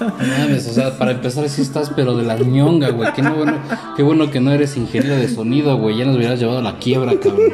[0.38, 3.12] Mames, o sea, para empezar sí estás, pero de la ñonga, güey.
[3.12, 3.58] Qué, no bueno,
[3.96, 5.98] qué bueno que no eres ingeniero de sonido, güey.
[5.98, 7.48] Ya nos hubieras llevado a la quiebra, cabrón.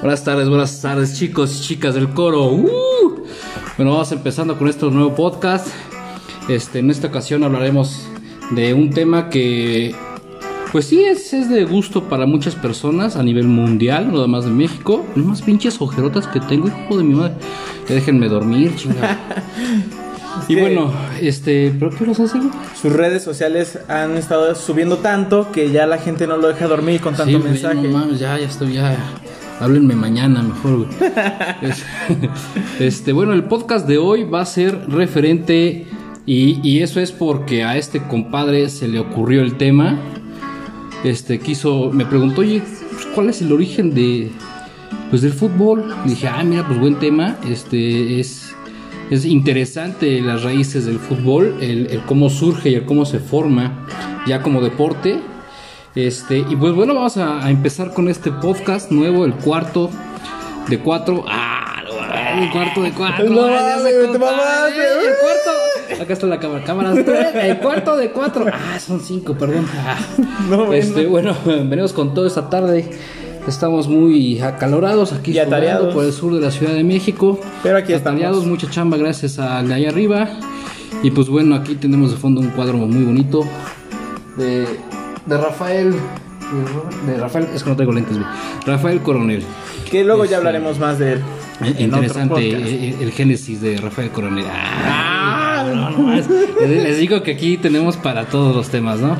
[0.00, 2.52] buenas tardes, buenas tardes, chicos y chicas del coro.
[2.52, 3.24] ¡Uh!
[3.76, 5.68] Bueno, vamos empezando con este nuevo podcast.
[6.48, 8.06] Este, en esta ocasión hablaremos
[8.50, 9.94] de un tema que,
[10.72, 14.44] pues sí, es, es de gusto para muchas personas a nivel mundial, no nada más
[14.44, 15.06] de México.
[15.14, 17.34] No más pinches ojerotas que tengo, hijo de mi madre.
[17.88, 19.18] Déjenme dormir, chingada.
[20.48, 22.38] Y bueno, este, ¿pero qué los hace?
[22.38, 22.50] güey?
[22.80, 27.00] Sus redes sociales han estado subiendo tanto que ya la gente no lo deja dormir
[27.00, 27.74] con tanto Sí, güey, mensaje.
[27.88, 28.96] no mames, ya, ya estoy, ya.
[29.60, 30.88] Háblenme mañana mejor, güey.
[31.62, 31.84] Es-
[32.80, 35.86] este, bueno, el podcast de hoy va a ser referente
[36.26, 39.98] y, y eso es porque a este compadre se le ocurrió el tema.
[41.04, 44.30] Este, quiso, me preguntó, oye, pues, ¿cuál es el origen de,
[45.10, 45.94] pues, del fútbol?
[46.04, 47.36] Y dije, ah, mira, pues buen tema.
[47.48, 48.54] Este, es,
[49.10, 53.86] es interesante las raíces del fútbol, el, el cómo surge y el cómo se forma
[54.26, 55.20] ya como deporte.
[55.94, 59.90] Este, y pues bueno, vamos a, a empezar con este podcast nuevo, el cuarto
[60.68, 61.24] de cuatro.
[61.28, 61.64] ¡Ah!
[61.84, 63.24] no, El cuarto de cuatro.
[63.26, 64.80] No te mamaste.
[64.80, 66.02] El cuarto.
[66.02, 66.64] Acá está la cámara.
[66.64, 67.34] Cámaras tres.
[67.34, 68.46] El cuarto de cuatro.
[68.52, 69.66] Ah, son cinco, perdón.
[69.76, 69.96] Ah.
[70.48, 70.72] No.
[70.72, 72.90] Este, bueno, venimos con todo esta tarde.
[73.46, 75.92] Estamos muy acalorados aquí Y atareados.
[75.94, 77.38] por el sur de la Ciudad de México.
[77.62, 78.18] Pero aquí estamos.
[78.20, 80.28] Atareados, mucha chamba gracias al de allá arriba.
[81.02, 83.44] Y pues bueno, aquí tenemos de fondo un cuadro muy bonito
[84.38, 84.66] de,
[85.26, 85.94] de Rafael.
[87.06, 88.16] De Rafael, es que no traigo lentes.
[88.66, 89.42] Rafael Coronel.
[89.90, 91.20] Que luego ya Este, hablaremos más de él.
[91.62, 92.72] Eh, Interesante podcast.
[92.72, 94.44] eh, el, génesis de Rafael Coronel.
[94.48, 95.13] Ah,
[96.60, 99.16] les digo que aquí tenemos para todos los temas, ¿no?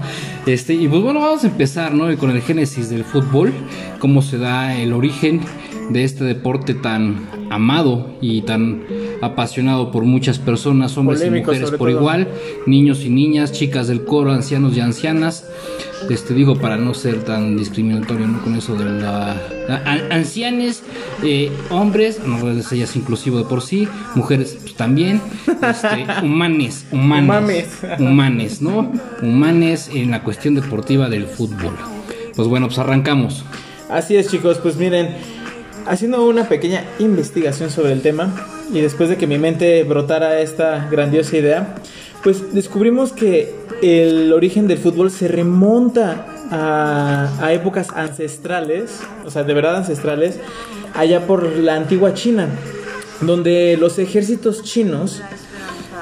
[0.46, 2.16] Este, y pues bueno, vamos a empezar, ¿no?
[2.16, 3.52] Con el génesis del fútbol,
[3.98, 5.40] cómo se da el origen
[5.90, 8.82] de este deporte tan amado y tan
[9.22, 11.98] apasionado por muchas personas, hombres Polémico, y mujeres por todo.
[12.00, 12.28] igual,
[12.66, 15.48] niños y niñas, chicas del coro, ancianos y ancianas.
[16.10, 18.42] Este digo para no ser tan discriminatorio, ¿no?
[18.42, 19.36] Con eso de la a-
[19.86, 20.82] a- ancianes,
[21.22, 26.84] eh, hombres, no pues, ella es inclusivo de por sí, mujeres pues, también, este, humanes,
[26.92, 27.68] humanes, Humames.
[28.00, 28.92] humanes, ¿no?
[29.22, 31.74] Humanes en la cuestión deportiva del fútbol.
[32.36, 33.44] Pues bueno, pues arrancamos.
[33.88, 35.08] Así es, chicos, pues miren,
[35.86, 38.32] haciendo una pequeña investigación sobre el tema
[38.72, 41.74] y después de que mi mente brotara esta grandiosa idea,
[42.22, 49.44] pues descubrimos que el origen del fútbol se remonta a, a épocas ancestrales, o sea,
[49.44, 50.38] de verdad ancestrales,
[50.94, 52.48] allá por la antigua China,
[53.20, 55.22] donde los ejércitos chinos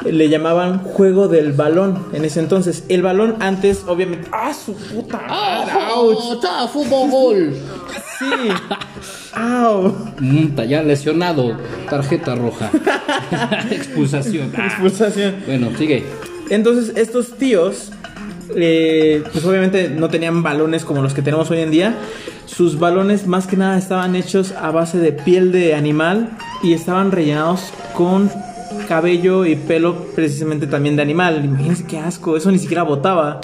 [0.04, 2.84] le llamaban juego del balón en ese entonces.
[2.88, 5.18] El balón antes, obviamente, ¡ah, su puta!
[5.28, 5.72] madre!
[5.94, 6.70] ¡Auch!
[6.72, 7.54] fútbol!
[8.18, 8.26] Sí.
[9.34, 9.94] ¡Au!
[10.20, 11.56] Munta, ya lesionado,
[11.88, 12.70] tarjeta roja.
[13.70, 14.52] Expulsación.
[14.56, 14.66] Ah.
[14.66, 15.36] Expulsación.
[15.46, 16.04] Bueno, sigue.
[16.50, 17.92] Entonces, estos tíos,
[18.54, 21.96] eh, pues obviamente no tenían balones como los que tenemos hoy en día.
[22.46, 27.10] Sus balones, más que nada, estaban hechos a base de piel de animal y estaban
[27.10, 28.30] rellenados con
[28.88, 31.42] cabello y pelo, precisamente también de animal.
[31.44, 33.40] Imagínense qué asco, eso ni siquiera botaba.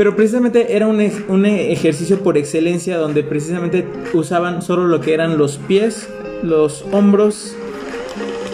[0.00, 5.12] Pero precisamente era un, ej- un ejercicio por excelencia donde precisamente usaban solo lo que
[5.12, 6.08] eran los pies,
[6.42, 7.54] los hombros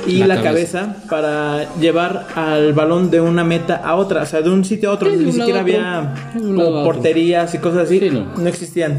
[0.08, 0.80] y La la, cabeza.
[0.80, 1.08] cabeza.
[1.08, 4.94] para llevar al balón de una meta a otra, o sea, de un sitio a
[4.94, 5.08] otro.
[5.08, 8.00] Sí, Ni siquiera había como porterías y cosas así.
[8.00, 8.26] Sí, no.
[8.36, 8.48] no.
[8.48, 8.98] existían.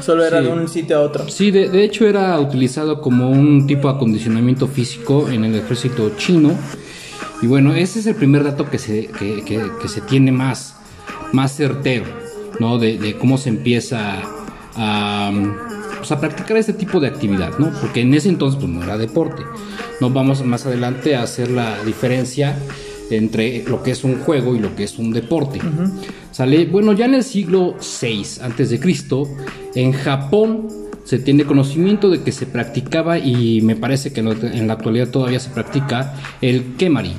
[0.00, 0.46] Solo era Sí.
[0.46, 1.28] de un sitio a otro.
[1.28, 6.10] Sí, de, de hecho era utilizado como un tipo de acondicionamiento físico en el ejército
[6.16, 6.50] chino.
[7.42, 10.74] Y bueno, ese es el primer dato que se, que, que- que se tiene más,
[11.32, 12.06] más certero,
[12.60, 12.78] ¿no?
[12.78, 14.22] De, de cómo se empieza
[14.76, 15.32] a,
[15.98, 17.72] pues, a practicar este tipo de actividad, ¿no?
[17.80, 19.42] Porque en ese entonces pues, no era deporte.
[20.00, 22.56] No vamos más adelante a hacer la diferencia
[23.10, 25.60] entre lo que es un juego y lo que es un deporte.
[26.32, 29.28] Sale, bueno, ya en el siglo 6 antes de Cristo,
[29.74, 30.68] en Japón
[31.04, 35.38] se tiene conocimiento de que se practicaba y me parece que en la actualidad todavía
[35.38, 37.14] se practica el kemari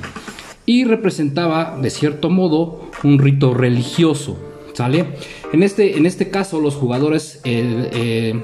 [0.68, 4.36] y representaba de cierto modo un rito religioso,
[4.74, 5.06] ¿sale?
[5.54, 8.42] En este, en este caso los jugadores eh, eh,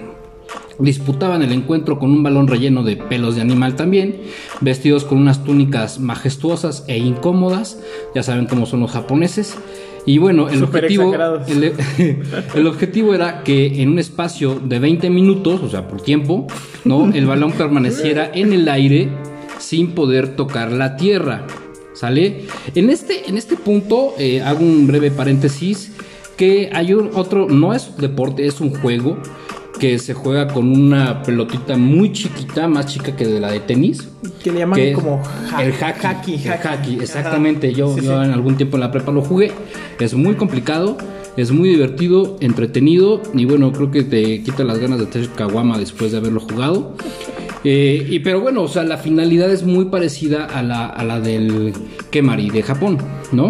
[0.79, 4.17] Disputaban el encuentro con un balón relleno de pelos de animal también,
[4.61, 7.79] vestidos con unas túnicas majestuosas e incómodas,
[8.15, 9.57] ya saben cómo son los japoneses.
[10.05, 11.15] Y bueno, el objetivo,
[12.55, 16.49] el objetivo era que en un espacio de 20 minutos, o sea, por tiempo,
[16.85, 17.09] ¿no?
[17.15, 19.09] el balón permaneciera en el aire
[19.59, 21.47] sin poder tocar la tierra.
[21.95, 22.47] ¿Sale?
[22.75, 25.93] En este, en este punto eh, hago un breve paréntesis
[26.37, 29.17] que hay un otro, no es un deporte, es un juego
[29.79, 34.09] que se juega con una pelotita muy chiquita, más chica que de la de tenis.
[34.43, 36.95] Que le llaman que como ha- el hacky, hacky, el hacky.
[37.01, 37.73] exactamente.
[37.73, 38.25] Yo, Sí, yo sí.
[38.27, 39.53] en algún tiempo en la prepa lo jugué.
[40.01, 40.97] Es muy complicado,
[41.37, 45.79] es muy divertido, entretenido y bueno, creo que te quita las ganas de hacer caguama
[45.79, 46.95] después de haberlo jugado.
[47.65, 51.21] Eh, y pero bueno, o sea, la finalidad es muy parecida a la, a la
[51.21, 51.73] del
[52.11, 52.99] Kemari de Japón,
[53.33, 53.49] ¿no?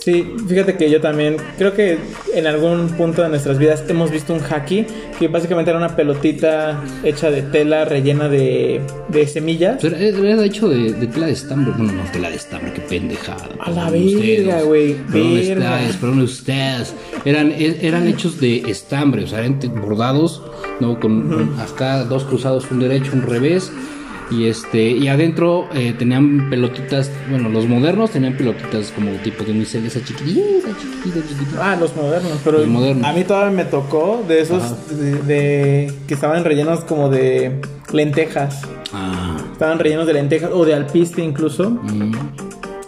[0.00, 1.98] Sí, fíjate que yo también creo que
[2.34, 4.86] en algún punto de nuestras vidas hemos visto un haki
[5.18, 9.78] que básicamente era una pelotita hecha de tela rellena de, de semillas.
[9.82, 11.72] Pero era, era hecho de, de tela de estambre.
[11.76, 13.48] Bueno, no tela de estambre, qué pendejada.
[13.58, 16.94] A la verga, güey, ustedes, perdón ustedes.
[17.24, 20.42] Eran, e- eran hechos de estambre, o sea, eran bordados,
[20.80, 20.98] ¿no?
[21.00, 23.72] Con, acá dos cruzados, un derecho, un revés.
[24.30, 29.52] Y este, y adentro eh, tenían pelotitas, bueno, los modernos tenían pelotitas como tipo de
[29.52, 31.72] unicel, esa chiquitita, chiquitita, chiquitita.
[31.72, 33.06] Ah, los modernos, pero Los modernos.
[33.06, 34.62] a mí todavía me tocó de esos
[34.98, 37.58] de, de- que estaban rellenos como de
[37.92, 38.60] lentejas.
[38.92, 41.70] Ah, Estaban rellenos de lentejas o de alpiste incluso.
[41.70, 42.12] mm.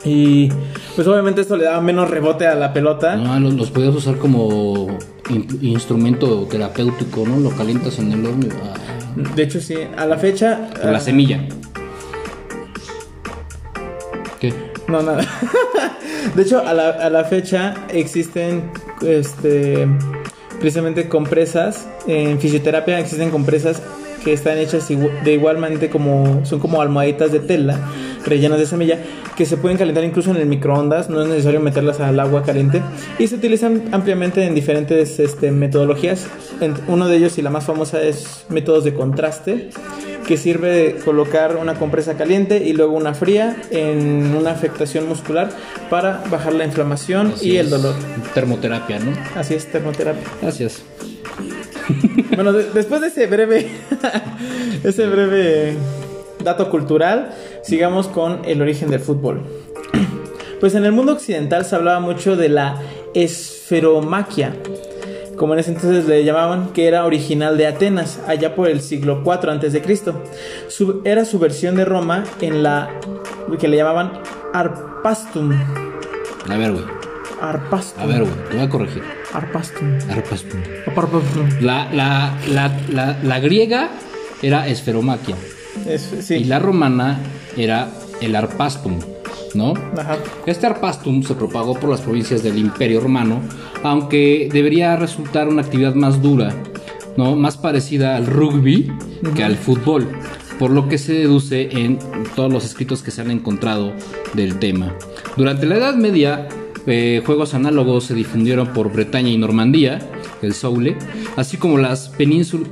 [0.04, 0.48] Y
[0.96, 3.16] pues obviamente esto le daba menos rebote a la pelota.
[3.16, 4.96] No, los, los podías usar como
[5.62, 7.38] instrumento terapéutico, ¿no?
[7.38, 8.74] Lo calientas en el horno ah,
[9.34, 10.70] De hecho, sí, a la fecha.
[10.70, 11.46] Por la ah, semilla.
[14.40, 14.54] ¿Qué?
[14.88, 15.26] No, nada.
[16.34, 18.70] De hecho, a la, a la fecha existen
[19.02, 19.88] este
[20.58, 21.88] precisamente compresas.
[22.06, 23.82] En fisioterapia existen compresas
[24.25, 27.78] que están hechas de igualmente como son como almohaditas de tela
[28.26, 28.99] rellenas de semilla
[29.37, 32.82] que se pueden calentar incluso en el microondas, no es necesario meterlas al agua caliente
[33.19, 36.26] y se utilizan ampliamente en diferentes este, metodologías.
[36.88, 39.70] Uno de ellos y la más famosa es métodos de contraste
[40.26, 45.50] que sirve de colocar una compresa caliente y luego una fría en una afectación muscular
[45.88, 47.94] para bajar la inflamación Así y el dolor.
[48.34, 49.12] Termoterapia, ¿no?
[49.34, 50.23] Así es, termoterapia.
[50.43, 50.82] Gracias.
[52.34, 53.69] Bueno, de- después de ese breve,
[54.84, 55.76] ese breve
[56.44, 57.31] dato cultural,
[57.62, 59.42] sigamos con el origen del fútbol.
[60.60, 62.76] Pues en el mundo occidental se hablaba mucho de la
[63.14, 64.54] esferomaquia,
[65.37, 69.22] como en ese entonces le llamaban, que era original de Atenas, allá por el siglo
[69.25, 70.22] IV antes de Cristo.
[70.69, 72.90] Su- era su versión de Roma en la
[73.58, 74.12] que le llamaban
[74.52, 75.50] arpastum.
[76.48, 76.84] A ver, güey.
[77.40, 78.02] Arpastum.
[78.02, 78.34] A ver, güey.
[78.50, 79.02] Te voy a corregir.
[79.32, 79.98] Arpastum.
[80.10, 80.60] Arpastum.
[80.86, 81.48] Arpastum.
[81.60, 83.90] La, la, la, la, la griega
[84.42, 85.36] era esferomaquia.
[85.86, 86.34] Es- sí.
[86.36, 87.18] Y la romana
[87.56, 87.90] era
[88.20, 88.98] el arpastum,
[89.54, 89.74] ¿no?
[89.96, 90.16] Ajá.
[90.46, 93.40] Este arpastum se propagó por las provincias del Imperio Romano,
[93.82, 96.52] aunque debería resultar una actividad más dura,
[97.16, 97.36] ¿no?
[97.36, 98.90] más parecida al rugby
[99.34, 100.08] que al fútbol,
[100.58, 101.98] por lo que se deduce en
[102.34, 103.92] todos los escritos que se han encontrado
[104.34, 104.92] del tema.
[105.36, 106.48] Durante la Edad Media,
[106.86, 110.00] eh, juegos análogos se difundieron por Bretaña y Normandía,
[110.42, 110.96] el soule,
[111.36, 111.76] así como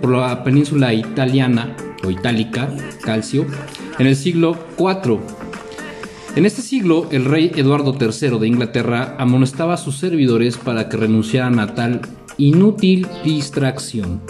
[0.01, 2.71] por la península italiana o itálica,
[3.03, 3.47] calcio,
[3.99, 5.19] en el siglo IV.
[6.37, 10.97] En este siglo, el rey Eduardo III de Inglaterra amonestaba a sus servidores para que
[10.97, 12.01] renunciaran a tal
[12.39, 14.21] inútil distracción.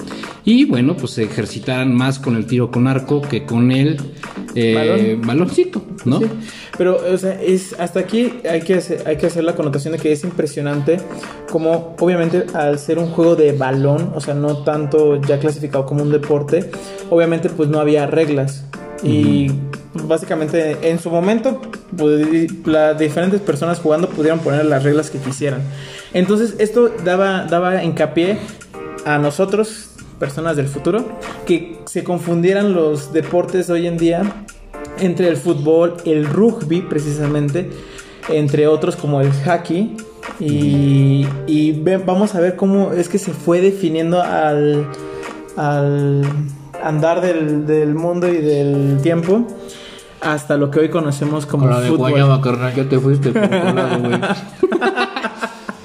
[0.45, 3.99] Y bueno, pues se ejercitaran más con el tiro con arco que con el
[4.55, 5.27] eh, Balón.
[5.27, 6.19] baloncito, ¿no?
[6.21, 6.27] Sí.
[6.79, 9.99] Pero, o sea, es, hasta aquí hay que, hacer, hay que hacer la connotación de
[9.99, 10.99] que es impresionante
[11.51, 16.03] como, obviamente, al ser un juego de balón, o sea, no tanto ya clasificado como
[16.03, 16.71] un deporte,
[17.11, 18.65] obviamente, pues no había reglas.
[19.03, 19.51] Y
[19.95, 21.61] básicamente, en su momento,
[21.97, 25.63] pues, las diferentes personas jugando pudieron poner las reglas que quisieran.
[26.13, 28.39] Entonces, esto daba, daba hincapié
[29.05, 31.05] a nosotros, personas del futuro,
[31.47, 34.23] que se confundieran los deportes hoy en día
[34.99, 37.71] entre el fútbol, el rugby precisamente,
[38.29, 39.97] entre otros como el hockey.
[40.41, 44.87] Y, y ve- vamos a ver cómo es que se fue definiendo al,
[45.57, 46.23] al
[46.89, 49.47] andar del, del mundo y del tiempo
[50.21, 52.11] hasta lo que hoy conocemos como Con la de fútbol.
[52.11, 54.21] guayaba, carnal, ya te fuiste por lado, güey.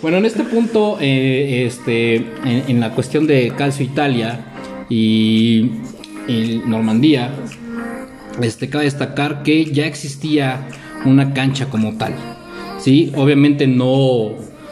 [0.01, 4.47] Bueno, en este punto, eh, este, en, en la cuestión de Calcio Italia
[4.89, 5.71] y,
[6.27, 7.31] y Normandía,
[8.41, 10.67] este, cabe destacar que ya existía
[11.05, 12.15] una cancha como tal.
[12.79, 14.31] Sí, obviamente no,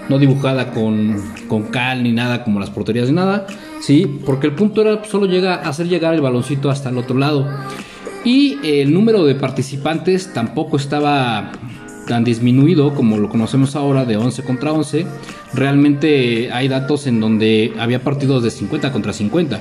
[0.10, 3.48] no dibujada con, con cal ni nada como las porterías ni nada,
[3.82, 7.48] Sí, porque el punto era solo llega, hacer llegar el baloncito hasta el otro lado.
[8.24, 11.52] Y el número de participantes tampoco estaba
[12.08, 15.06] tan disminuido como lo conocemos ahora de 11 contra 11.
[15.54, 19.60] Realmente hay datos en donde había partidos de 50 contra 50.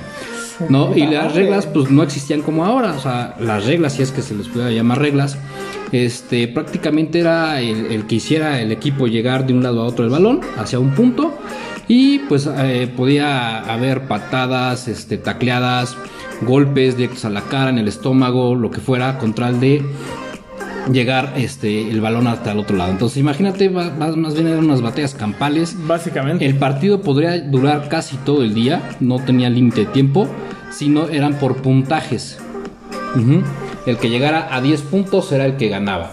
[0.69, 0.95] ¿no?
[0.95, 4.21] Y las reglas pues no existían como ahora, o sea, las reglas, si es que
[4.21, 5.37] se les puede llamar reglas,
[5.91, 10.05] este, prácticamente era el, el que hiciera el equipo llegar de un lado a otro
[10.05, 11.33] el balón, hacia un punto,
[11.87, 15.95] y pues eh, podía haber patadas, este, tacleadas,
[16.41, 19.83] golpes directos a la cara, en el estómago, lo que fuera, con tal de
[20.91, 22.91] llegar este, el balón hasta el otro lado.
[22.91, 25.75] Entonces imagínate, va- más bien eran unas batallas campales.
[25.85, 26.45] Básicamente.
[26.45, 30.27] El partido podría durar casi todo el día, no tenía límite de tiempo,
[30.71, 32.39] sino eran por puntajes.
[33.85, 36.11] El que llegara a 10 puntos era el que ganaba.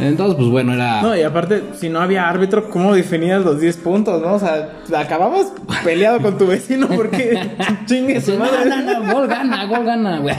[0.00, 1.02] Entonces, pues bueno, era...
[1.02, 4.34] No, y aparte, si no había árbitro, ¿cómo definías los 10 puntos, no?
[4.34, 5.52] O sea, acababas
[5.82, 7.50] peleado con tu vecino porque
[7.86, 8.70] chingue su No, madre.
[8.70, 10.18] no, no, gol gana, gol gana.
[10.20, 10.34] güey.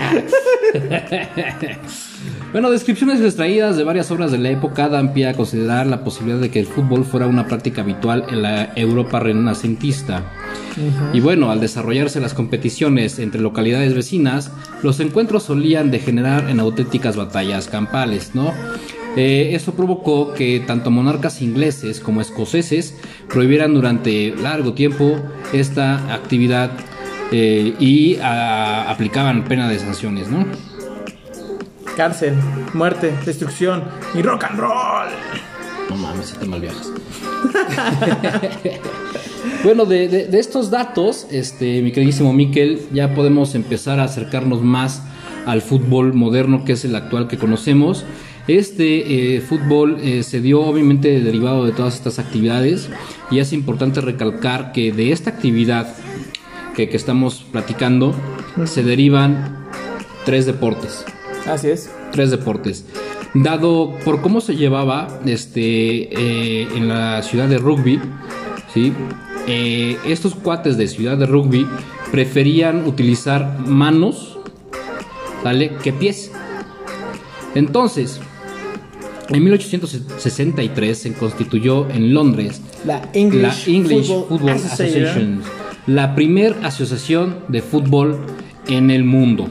[2.52, 6.40] bueno, descripciones extraídas de varias obras de la época dan pie a considerar la posibilidad
[6.40, 10.24] de que el fútbol fuera una práctica habitual en la Europa renacentista.
[11.14, 14.52] Y bueno, al desarrollarse las competiciones entre localidades vecinas,
[14.82, 18.54] los encuentros solían degenerar en auténticas batallas campales, ¿no?
[19.16, 22.96] Eh, eso provocó que tanto monarcas ingleses como escoceses
[23.28, 25.20] prohibieran durante largo tiempo
[25.52, 26.72] esta actividad
[27.32, 30.46] eh, y ah, aplicaban pena de sanciones, ¿no?
[31.98, 32.36] Cárcel,
[32.74, 33.84] muerte, destrucción
[34.16, 35.10] y rock and roll.
[35.90, 36.92] No mames, si te mal viajas.
[39.64, 44.62] bueno, de, de- de estos datos, este, mi queridísimo Miquel, ya podemos empezar a acercarnos
[44.62, 45.02] más
[45.46, 48.06] al fútbol moderno, que es el actual que conocemos.
[48.50, 52.90] Este eh, fútbol eh, se dio obviamente derivado de todas estas actividades
[53.30, 55.96] y es importante recalcar que de esta actividad
[56.76, 58.16] que, que estamos platicando
[58.66, 59.68] se derivan
[60.26, 61.06] tres deportes
[61.48, 61.92] Así es.
[62.12, 62.86] tres deportes.
[63.36, 68.00] Dado por cómo se llevaba este, eh, en la ciudad de rugby,
[68.74, 68.94] ¿sí?
[69.48, 71.68] Eh, estos cuates de ciudad de rugby
[72.12, 74.40] preferían utilizar manos
[75.44, 75.76] ¿vale?
[75.84, 76.32] que pies.
[77.56, 78.20] Entonces,
[79.30, 85.06] en 1863 se constituyó en Londres La English, la English Football, Football, Association.
[85.06, 85.42] Association,
[85.88, 88.20] la primer asociación de fútbol
[88.68, 89.48] en el mundo.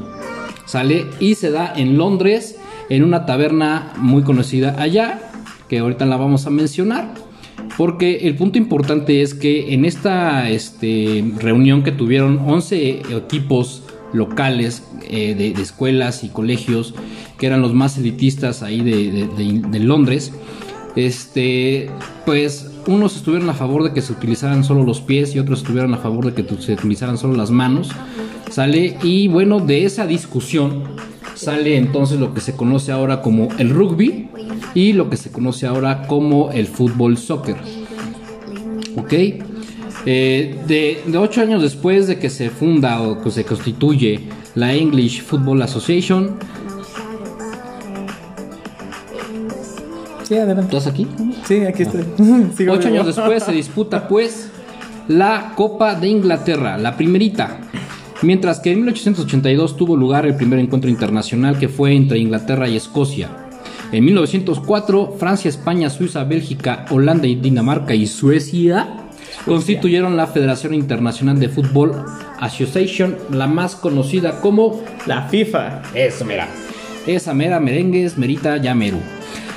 [0.66, 2.56] Sale y se da en Londres
[2.88, 5.20] en una taberna muy conocida allá,
[5.68, 7.14] que ahorita la vamos a mencionar.
[7.76, 14.82] Porque el punto importante es que en esta este, reunión que tuvieron 11 equipos locales
[15.08, 16.94] eh, de, escuelas y colegios,
[17.38, 20.32] que eran los más elitistas ahí de, de- Londres,
[20.96, 21.90] este,
[22.26, 25.94] pues unos estuvieron a favor de que se utilizaran solo los pies y otros estuvieron
[25.94, 27.90] a favor de que se utilizaran solo las manos,
[28.50, 28.96] ¿sale?
[29.02, 30.84] Y bueno, de esa discusión
[31.34, 34.28] sale entonces lo que se conoce ahora como el rugby
[34.74, 37.56] y lo que se conoce ahora como el fútbol soccer.
[38.96, 39.12] ¿Ok?
[40.10, 44.20] Eh, de, de ocho años después de que se funda o que se constituye
[44.54, 46.38] la English Football Association,
[50.22, 50.74] Sí, adelante.
[50.74, 51.06] ¿estás aquí?
[51.46, 52.04] Sí, aquí estoy.
[52.70, 54.50] Ocho años después se disputa pues
[55.08, 57.60] la Copa de Inglaterra, la primerita.
[58.22, 62.76] Mientras que en 1882 tuvo lugar el primer encuentro internacional que fue entre Inglaterra y
[62.76, 63.28] Escocia.
[63.92, 69.04] En 1904, Francia, España, Suiza, Bélgica, Holanda y Dinamarca y Suecia
[69.48, 72.04] constituyeron la Federación Internacional de Fútbol
[72.40, 75.82] Association, la más conocida como La FIFA.
[75.94, 76.46] eso, mira.
[77.06, 78.98] Esa mera merengues, merita ya meru.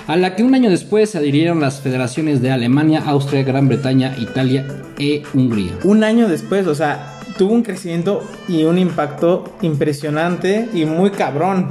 [0.07, 4.15] A la que un año después se adhirieron las federaciones de Alemania, Austria, Gran Bretaña,
[4.19, 4.65] Italia
[4.97, 5.71] e Hungría.
[5.83, 11.67] Un año después, o sea, tuvo un crecimiento y un impacto impresionante y muy cabrón.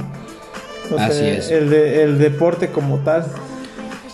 [0.91, 1.51] O Así sea, es.
[1.51, 3.25] El, de- el deporte como tal.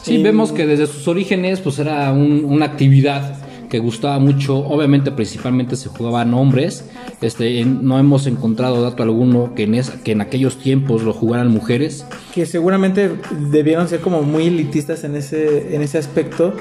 [0.01, 3.35] Sí, Y- vemos que desde sus orígenes pues era un- una actividad
[3.69, 6.85] que gustaba mucho, obviamente principalmente se jugaban hombres,
[7.21, 11.51] este, no hemos encontrado dato alguno que en, es- que en aquellos tiempos lo jugaran
[11.51, 13.11] mujeres, que seguramente
[13.51, 16.53] debieron ser como muy elitistas en ese, en ese aspecto.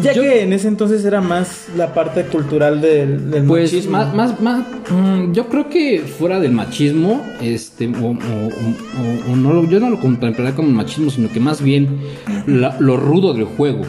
[0.00, 3.92] Ya Yo- que en ese entonces era más la parte cultural del, del Pues machismo.
[3.98, 9.36] más, más, más, mm, yo creo que fuera del machismo, este, o, o- o- o
[9.36, 11.98] no lo- yo no lo contemplaría como machismo, sino que más bien
[12.46, 13.82] la- lo rudo del juego.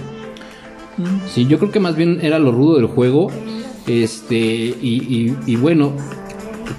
[1.27, 3.31] Sí, yo creo que más bien era lo rudo del juego,
[3.87, 5.93] este, y, y- y bueno,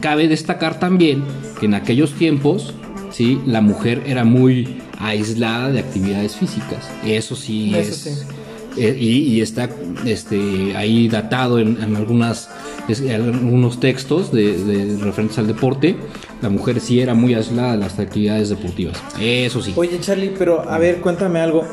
[0.01, 1.23] cabe destacar también
[1.61, 2.75] que en aquellos tiempos,
[3.11, 6.89] sí, la mujer era muy aislada de actividades físicas.
[7.05, 8.81] Eso sí Eso es, sí.
[8.81, 9.69] eh, y, y está
[10.07, 12.49] este, ahí datado en, en algunas,
[12.89, 15.97] en algunos textos de, de referentes al deporte.
[16.41, 18.97] La mujer sí era muy aislada de las actividades deportivas.
[19.21, 19.73] Eso sí.
[19.77, 21.65] Oye, Charlie, pero a ver, cuéntame algo.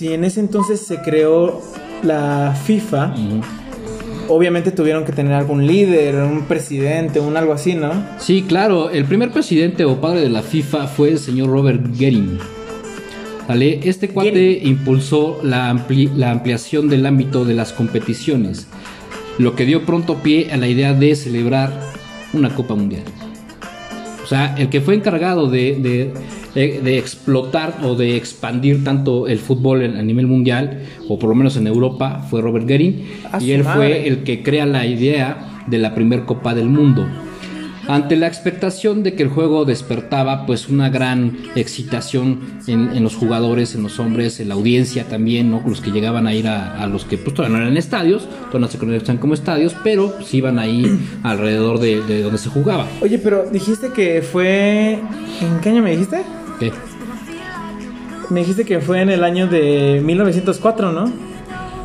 [0.00, 1.60] Si en ese entonces se creó
[2.02, 3.14] la FIFA,
[4.28, 7.92] obviamente tuvieron que tener algún líder, un presidente, un algo así, ¿no?
[8.18, 12.38] Sí, claro, el primer presidente o padre de la FIFA fue el señor Robert Gering.
[13.46, 13.80] ¿Vale?
[13.84, 18.68] Este cuate impulsó la, ampli- la ampliación del ámbito de las competiciones,
[19.36, 21.78] lo que dio pronto pie a la idea de celebrar
[22.32, 23.02] una Copa Mundial.
[24.24, 26.14] O sea, el que fue encargado de, de-
[26.54, 31.28] de- de explotar o de expandir tanto el fútbol en- a nivel mundial, o por
[31.30, 33.04] lo menos en Europa, fue Robert Gering.
[33.32, 33.76] ¡A y él madre!
[33.76, 37.06] fue el que crea la idea de la primer Copa del Mundo.
[37.90, 43.16] Ante la expectación de que el juego despertaba pues una gran excitación en, en los
[43.16, 45.60] jugadores, en los hombres, en la audiencia también, ¿no?
[45.66, 48.60] Los que llegaban a ir a, a los que pues todavía no eran estadios, todavía
[48.60, 50.86] no se conocían como estadios, pero sí iban ahí
[51.24, 52.86] alrededor de, de donde se jugaba.
[53.02, 55.00] Oye, pero dijiste que fue...
[55.40, 56.22] ¿En qué año me dijiste?
[56.60, 56.72] ¿Qué?
[58.30, 61.12] Me dijiste que fue en el año de 1904, ¿no?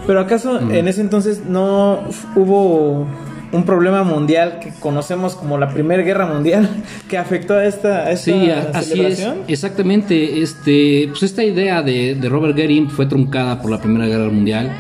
[0.05, 2.03] Pero acaso en ese entonces no
[2.35, 3.07] hubo
[3.51, 6.69] un problema mundial que conocemos como la Primera Guerra Mundial
[7.09, 8.87] que afectó a esta, a esta Sí, a- así es,
[9.17, 9.37] celebración?
[9.47, 10.41] exactamente.
[10.41, 14.71] Este, pues esta idea de, de Robert Gering fue truncada por la Primera Guerra Mundial.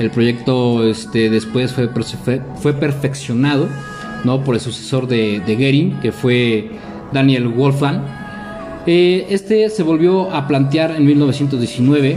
[0.00, 3.68] El proyecto, este, después fue, fue, fue perfeccionado,
[4.24, 6.70] no, por el sucesor de, de que fue
[7.12, 8.00] Daniel Wolfgang.
[8.86, 12.16] Eh, este se volvió a plantear en 1919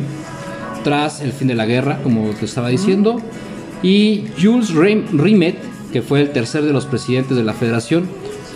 [0.84, 3.22] tras el fin de la guerra, como te estaba diciendo,
[3.84, 5.56] y Jules Rim- Rimet,
[5.92, 8.08] que fue el tercer de los presidentes de la federación,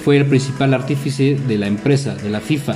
[0.03, 2.75] fue el principal artífice de la empresa, de la FIFA.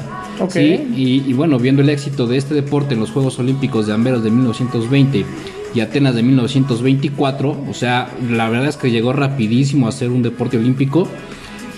[0.50, 0.88] ¿sí?
[0.96, 4.24] Y, y bueno, viendo el éxito de este deporte en los Juegos Olímpicos de Amberes
[4.24, 5.26] de 1920
[5.74, 10.22] y Atenas de 1924, o sea, la verdad es que llegó rapidísimo a ser un
[10.22, 11.08] deporte olímpico.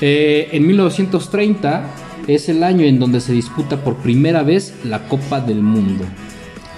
[0.02, 1.84] Eh, en 1930
[2.28, 6.04] es el año en donde se disputa por primera vez la Copa del Mundo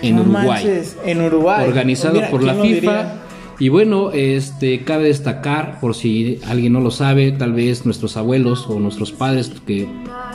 [0.01, 1.67] en No Uruguay manches, en Uruguay.
[1.67, 2.91] organizado Mira, por la ¿quién lo FIFA.
[2.91, 3.13] diría?
[3.59, 8.65] Y bueno, este cabe destacar, por si alguien no lo sabe, tal vez nuestros abuelos
[8.69, 9.87] o nuestros padres que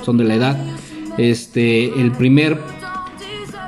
[0.03, 0.59] son de la edad,
[1.17, 2.59] este el primer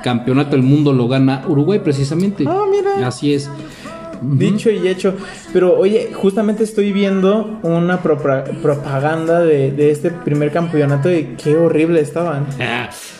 [0.04, 2.44] campeonato del mundo lo gana Uruguay precisamente.
[2.46, 3.06] Ah, mira.
[3.06, 3.50] Así es.
[4.20, 5.14] Dicho y hecho.
[5.52, 12.00] Pero oye, justamente estoy viendo una propaganda de, de este primer campeonato y qué horrible
[12.00, 12.46] estaban.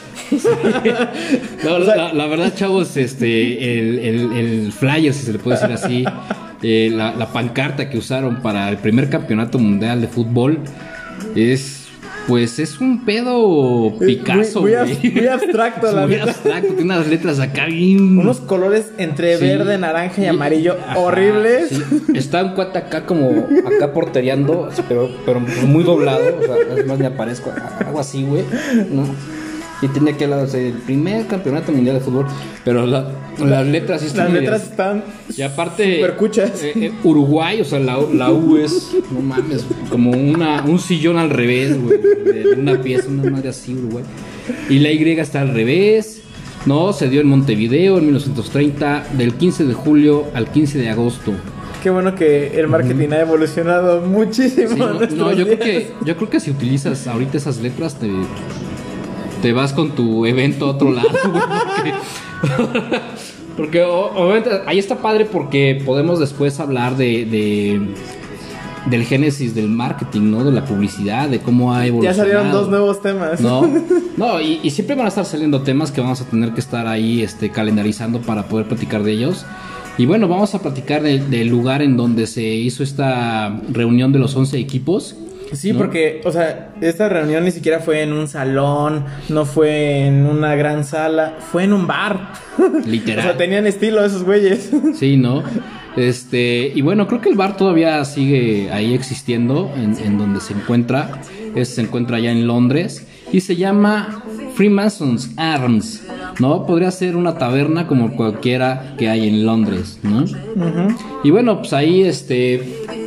[1.65, 5.73] No, la, la verdad, chavos, este, el, el- el flyer, si se le puede decir
[5.75, 6.05] así,
[6.63, 10.59] eh, la, la pancarta que usaron para el primer campeonato mundial de fútbol
[11.35, 11.87] es,
[12.29, 16.31] pues, es un pedo Picasso, muy, muy muy abstracto, la muy neta.
[16.31, 18.19] abstracto, tiene unas letras acá bien...
[18.19, 19.45] Unos colores entre Sí.
[19.45, 21.69] verde, naranja y amarillo Ajá, horribles.
[21.71, 21.83] sí.
[22.15, 26.39] Está un cuate acá como acá portereando, pero, pero muy doblado.
[26.41, 27.53] O sea, es más me aparezco,
[27.85, 28.43] algo así, güey.
[28.91, 29.05] ¿no?
[29.83, 32.27] Y tiene o sea, el primer campeonato mundial de fútbol.
[32.65, 35.05] Pero la- las letras sí están Las medias- letras están
[35.37, 36.63] Y aparte, supercuchas.
[36.63, 41.19] eh, eh, Uruguay, o sea, la, la U es, no mames, como una, un sillón
[41.19, 41.99] al revés, güey.
[42.59, 44.05] Una pieza, una madre así, Uruguay.
[44.71, 46.23] Y la Y está al revés.
[46.65, 51.33] No, se dio en Montevideo en 1930, del 15 de julio al 15 de agosto.
[51.83, 54.71] Qué bueno que el marketing ha evolucionado muchísimo.
[55.09, 58.09] Sí, no, yo creo que yo creo que si utilizas ahorita esas letras te,
[59.47, 61.09] te vas con tu evento a otro lado.
[61.81, 61.95] güey,
[63.57, 67.81] Porque, obviamente ahí está padre porque podemos después hablar de, de-
[68.91, 70.43] del génesis del marketing, ¿no?
[70.43, 72.23] De la publicidad, de cómo ha Ya evolucionado.
[72.23, 73.41] salieron dos nuevos temas.
[73.41, 73.71] No,
[74.17, 76.89] no y, y siempre van a estar saliendo temas que vamos a tener que estar
[76.89, 79.47] ahí este, calendarizando para poder platicar de ellos.
[79.97, 84.19] Y bueno, vamos a platicar de- del lugar en donde se hizo esta reunión de
[84.19, 85.15] los 11 equipos.
[85.53, 85.79] Sí, ¿no?
[85.79, 90.55] porque, o sea, esta reunión ni siquiera fue en un salón, no fue en una
[90.55, 92.33] gran sala, fue en un bar.
[92.87, 93.21] Literal.
[93.21, 94.71] O sea, tenían estilo esos güeyes.
[94.95, 95.43] Sí, ¿no?
[95.97, 100.53] Este, y bueno, creo que el bar todavía sigue ahí existiendo en, en donde se
[100.53, 101.21] encuentra.
[101.55, 104.23] Este se encuentra allá en Londres y se llama
[104.55, 106.07] Freemasons Arms,
[106.39, 106.67] ¿no?
[106.67, 110.25] Podría ser una taberna como cualquiera que hay en Londres, ¿no?
[111.25, 113.06] Y bueno, pues ahí este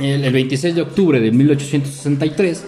[0.00, 2.64] el, el 26 de octubre de 1863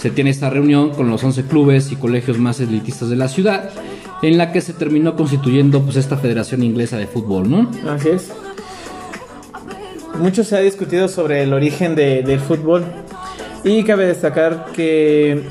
[0.00, 3.70] se tiene esta reunión con los 11 clubes y colegios más elitistas de la ciudad,
[4.22, 7.70] en la que se terminó constituyendo pues esta Federación Inglesa de Fútbol, ¿no?
[7.90, 8.30] Así es.
[10.18, 12.84] Mucho se ha discutido sobre el origen de- del fútbol.
[13.64, 15.42] Y cabe destacar que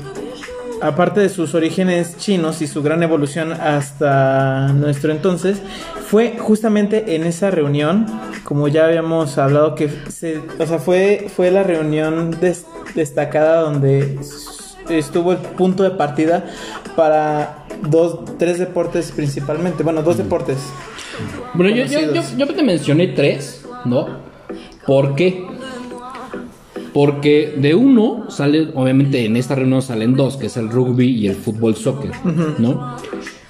[0.82, 5.58] aparte de sus orígenes chinos y su gran evolución hasta nuestro entonces,
[6.08, 8.06] fue justamente en esa reunión,
[8.44, 14.18] como ya habíamos hablado, que se, o sea, fue, fue la reunión des- destacada donde
[14.88, 16.44] estuvo el punto de partida
[16.94, 20.58] para dos, tres deportes principalmente, bueno, dos deportes.
[21.54, 24.06] Bueno, yo, yo, yo, yo te mencioné tres, ¿no?
[24.86, 25.44] ¿Por qué?
[26.96, 31.26] Porque de uno sale, obviamente en esta reunión salen dos, que es el rugby y
[31.28, 32.10] el fútbol soccer,
[32.58, 32.96] ¿no?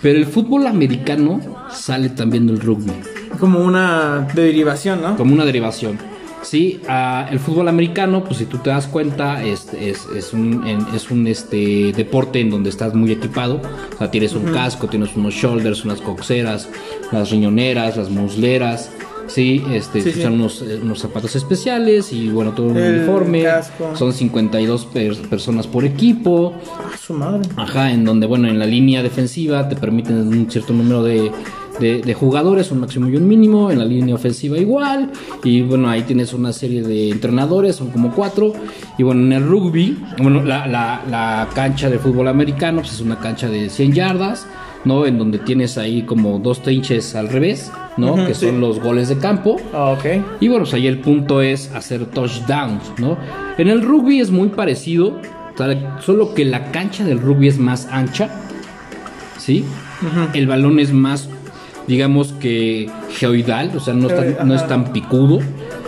[0.03, 2.91] Pero el fútbol americano sale también del rugby,
[3.39, 5.17] Como una derivación, ¿no?
[5.17, 5.97] como una derivación.
[6.43, 10.67] Sí, ah, el fútbol americano, pues si tú te das cuenta, es, es, es un,
[10.93, 13.61] es un este, deporte en donde estás muy equipado.
[13.95, 16.69] O sea, tienes un casco, tienes unos shoulders, unas coxeras,
[17.13, 18.91] las riñoneras, las musleras.
[19.29, 20.21] Sí, este, Sí, sí.
[20.21, 23.43] usan unos, eh, unos zapatos especiales y bueno, todo un El uniforme.
[23.43, 23.95] casco.
[23.97, 26.55] Son 52 per- personas por equipo.
[26.79, 27.43] Ah, su madre.
[27.57, 31.31] Ajá, en donde, bueno, en la línea defensiva te permiten un cierto número de,
[31.81, 35.11] de- de jugadores, un máximo y un mínimo, en la línea ofensiva igual,
[35.45, 38.53] y bueno, ahí tienes una serie de entrenadores, son como cuatro,
[38.97, 43.01] y bueno, en el rugby, bueno, la, la- la cancha de fútbol americano pues es
[43.01, 44.47] una cancha de 100 yardas,
[44.85, 45.05] ¿no?
[45.05, 48.15] En donde tienes ahí como dos trinches al revés, ¿no?
[48.27, 48.47] Que sí.
[48.47, 49.57] son los goles de campo.
[49.73, 50.05] Ah, ok.
[50.41, 53.17] Y bueno, pues ahí el punto es hacer touchdowns, ¿no?
[53.59, 55.21] En el rugby es muy parecido,
[56.01, 58.29] solo que la cancha del rugby es más ancha,
[59.39, 59.65] ¿sí?
[60.35, 61.29] El balón es más,
[61.87, 65.39] digamos que geoidal, o sea, no, es tan- no es tan picudo,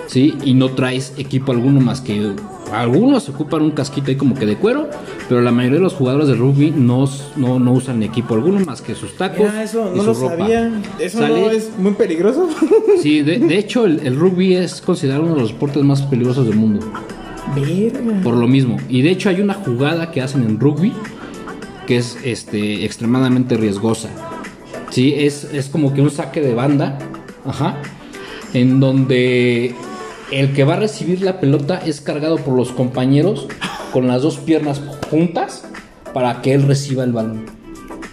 [0.09, 0.35] ¿sí?
[0.45, 2.33] Y no traes equipo alguno más que...
[2.73, 4.91] Algunos ocupan un casquito ahí como que de cuero,
[5.27, 8.83] pero la mayoría de los jugadores de rugby no, no, no usan equipo alguno más
[8.83, 9.39] que sus tacos.
[9.39, 10.37] Mira, eso y no su lo ropa.
[10.37, 10.83] sabía.
[10.99, 11.41] Eso ¿Sale?
[11.41, 12.49] no es muy peligroso.
[13.01, 16.47] Sí, de, de hecho el, el rugby es considerado uno de los deportes más peligrosos
[16.49, 16.85] del mundo,
[17.55, 18.01] Verga.
[18.25, 18.77] por lo mismo.
[18.89, 20.93] Y de hecho hay una jugada que hacen en rugby
[21.87, 24.09] que es este, extremadamente riesgosa.
[24.91, 26.99] Sí, es, es como que un saque de banda,
[27.47, 27.77] ajá,
[28.53, 29.75] en donde
[30.31, 33.49] el que va a recibir la pelota es cargado por los compañeros
[33.93, 35.65] con las dos piernas juntas
[36.13, 37.47] para que él reciba el balón.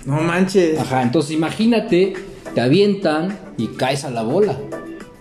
[0.05, 0.79] No manches.
[0.79, 2.13] Ajá, entonces imagínate,
[2.53, 4.57] te avientan y caes a la bola.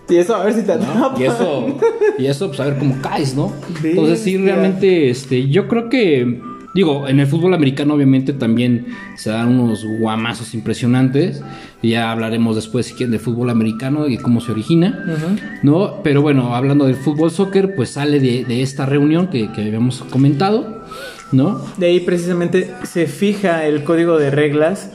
[0.07, 1.13] Y eso, a ver si te ¿no?
[1.17, 1.79] Y eso,
[2.19, 3.51] y eso, pues a ver cómo caes, ¿no?
[3.83, 6.39] Entonces sí, realmente, este, yo creo que,
[6.75, 11.41] digo, en el fútbol americano obviamente también se dan unos guamazos impresionantes.
[11.81, 15.05] Ya hablaremos después, si quieren, del fútbol americano y cómo se origina,
[15.63, 16.01] ¿no?
[16.03, 19.99] Pero bueno, hablando del fútbol soccer, pues sale de, de esta reunión que, que habíamos
[20.03, 20.83] comentado,
[21.31, 21.61] ¿no?
[21.77, 24.91] De ahí precisamente se fija el código de reglas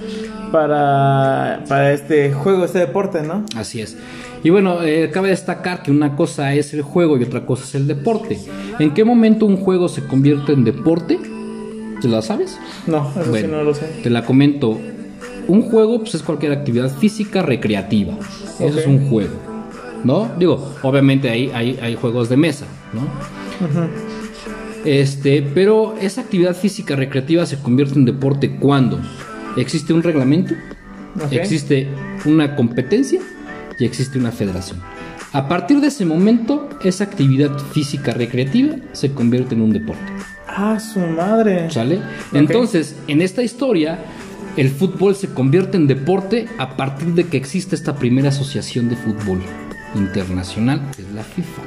[0.52, 3.44] para, para este juego, este deporte, ¿no?
[3.56, 3.96] Así es.
[4.42, 7.74] Y bueno, eh, cabe destacar que una cosa es el juego y otra cosa es
[7.74, 8.38] el deporte.
[8.78, 11.18] ¿En qué momento un juego se convierte en deporte?
[12.00, 12.58] ¿Te la sabes?
[12.86, 13.86] No, eso sí Bueno, no lo sé.
[14.02, 14.78] Te la comento.
[15.48, 18.14] Un juego pues, es cualquier actividad física recreativa.
[18.58, 18.76] Eso Ok.
[18.78, 19.34] es un juego.
[20.04, 20.30] ¿No?
[20.38, 23.02] Digo, obviamente hay, hay, hay juegos de mesa, ¿no?
[24.84, 28.98] Este, pero esa actividad física recreativa se convierte en deporte cuando
[29.58, 30.54] existe un reglamento,
[31.30, 31.86] existe
[32.24, 33.20] una competencia
[33.78, 34.80] y existe una federación.
[35.32, 40.02] A partir de ese momento, esa actividad física recreativa se convierte en un deporte.
[40.56, 41.70] Ah, su madre.
[41.70, 42.00] ¿Sale?
[42.32, 43.98] Entonces, en esta historia,
[44.56, 48.96] el fútbol se convierte en deporte a partir de que existe esta primera asociación de
[48.96, 49.40] fútbol
[49.94, 51.62] internacional, que es la FIFA.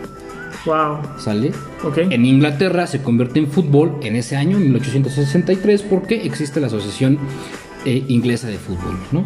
[0.66, 1.20] Wow.
[1.20, 1.52] ¿Sale?
[1.84, 1.98] Ok.
[2.10, 7.20] En Inglaterra se convierte en fútbol en ese año, en 1863, porque existe la Asociación
[7.86, 9.26] eh, Inglesa de Fútbol, ¿no?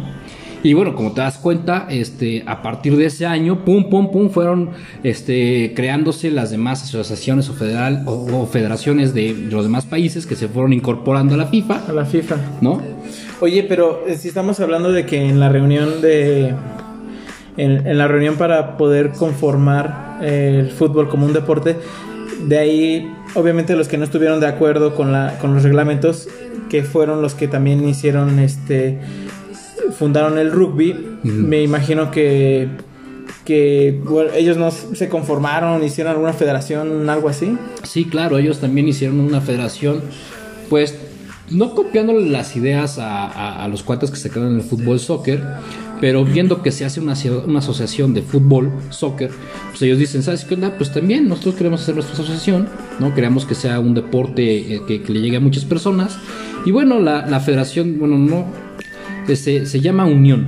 [0.62, 4.30] Y bueno, como te das cuenta, este, a partir de ese año, pum, pum, pum,
[4.30, 4.70] fueron
[5.04, 10.34] este, creándose las demás asociaciones o, federal, o, o federaciones de los demás países que
[10.34, 12.36] se fueron incorporando a la FIFA, A la FIFA.
[12.60, 12.82] ¿no?
[13.40, 16.54] Oye, pero eh, si estamos hablando de que en la reunión de.
[17.56, 21.76] En, en la reunión para poder conformar eh, el fútbol como un deporte,
[22.46, 26.28] de ahí, obviamente, los que no estuvieron de acuerdo con, la, con los reglamentos,
[26.68, 28.98] que fueron los que también hicieron este.
[29.92, 32.68] Fundaron el rugby, me imagino que.
[33.44, 37.56] que bueno, ellos no se conformaron, hicieron alguna federación, algo así.
[37.82, 40.02] Sí, claro, ellos también hicieron una federación,
[40.68, 40.96] pues
[41.50, 45.00] no copiándole las ideas a, a- a los cuates que se quedan en el fútbol
[45.00, 45.42] soccer,
[45.98, 47.14] pero viendo que se hace una,
[47.46, 49.30] una asociación de fútbol soccer,
[49.70, 50.76] pues ellos dicen, ¿sabes qué onda?
[50.76, 52.68] Pues también nosotros queremos hacer nuestra asociación,
[53.00, 53.14] ¿no?
[53.14, 56.18] Queremos que sea un deporte eh, que, que le llegue a muchas personas.
[56.66, 58.44] Y bueno, la, la federación, bueno, no,
[59.36, 60.46] se, se llama Unión,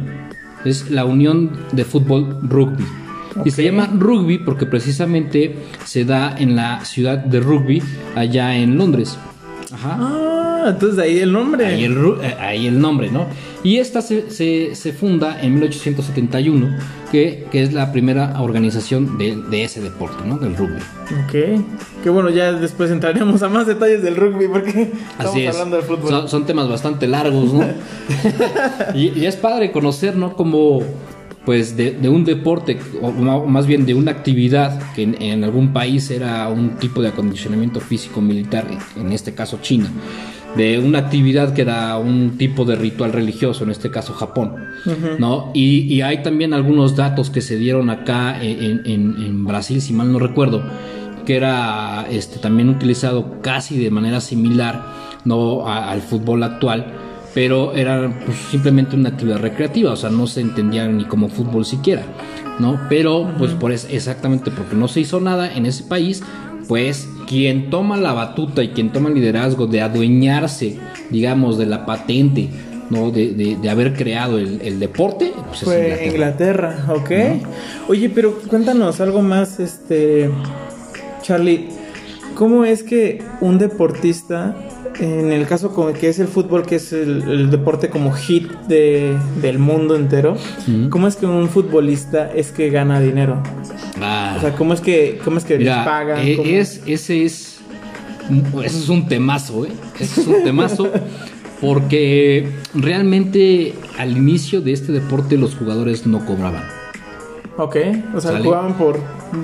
[0.64, 2.84] es la Unión de Fútbol Rugby.
[3.44, 7.82] Y se llama rugby porque precisamente se da en la ciudad de rugby
[8.14, 9.16] allá en Londres.
[9.72, 9.96] Ajá.
[10.00, 11.64] Ah, entonces ahí el nombre.
[11.66, 13.26] Ahí el, eh, ahí el nombre, ¿no?
[13.62, 16.78] Y esta se, se- se funda en 1871,
[17.12, 20.38] que, que es la primera organización de, de ese deporte, ¿no?
[20.38, 20.78] Del rugby.
[21.24, 21.62] Ok.
[22.02, 24.70] Que bueno, ya después entraremos a más detalles del rugby porque
[25.10, 25.54] estamos Así es.
[25.54, 26.08] hablando del fútbol.
[26.08, 27.64] Son, son temas bastante largos, ¿no?
[28.94, 30.34] y, y es padre conocer, ¿no?
[30.36, 30.82] Como,
[31.44, 35.72] pues, de, de un deporte, o más bien de una actividad que en, en algún
[35.74, 39.90] país era un tipo de acondicionamiento físico militar, en este caso China,
[40.56, 44.54] de una actividad que era un tipo de ritual religioso, en este caso Japón,
[45.18, 45.50] ¿no?
[45.54, 49.92] Y, y hay también algunos datos que se dieron acá en, en- en Brasil, si
[49.92, 50.62] mal no recuerdo,
[51.24, 54.82] que era este, también utilizado casi de manera similar
[55.24, 56.86] no a- al fútbol actual,
[57.34, 61.64] pero era pues, simplemente una actividad recreativa, o sea, no se entendía ni como fútbol
[61.64, 62.02] siquiera,
[62.58, 62.80] ¿no?
[62.88, 66.22] Pero pues por es, exactamente porque no se hizo nada en ese país,
[66.70, 70.78] pues quien toma la batuta y quien toma el liderazgo de adueñarse,
[71.10, 72.48] digamos, de la patente,
[72.90, 73.10] ¿no?
[73.10, 76.76] De, de- de haber creado el, el deporte, pues es Fue Inglaterra.
[76.86, 77.88] Inglaterra, ok.
[77.88, 80.30] Oye, pero cuéntanos algo más, este,
[81.22, 81.70] Charlie.
[82.36, 84.54] ¿Cómo es que un deportista,
[85.00, 88.50] en el caso como que es el fútbol, que es el, el deporte como hit
[88.68, 90.36] de, del mundo entero,
[90.90, 93.42] cómo es que un futbolista es que gana dinero?
[94.00, 94.34] Ah.
[94.36, 96.18] O sea, ¿cómo es que, cómo es que les pagan?
[96.26, 97.60] eh, ¿Cómo- es, ese es.
[98.62, 99.70] Ese es un temazo, ¿eh?
[99.98, 100.88] Ese es un temazo.
[101.60, 106.64] Porque realmente al inicio de este deporte los jugadores no cobraban.
[107.58, 107.76] Ok,
[108.14, 108.44] o sea, ¿Sale?
[108.44, 108.98] jugaban por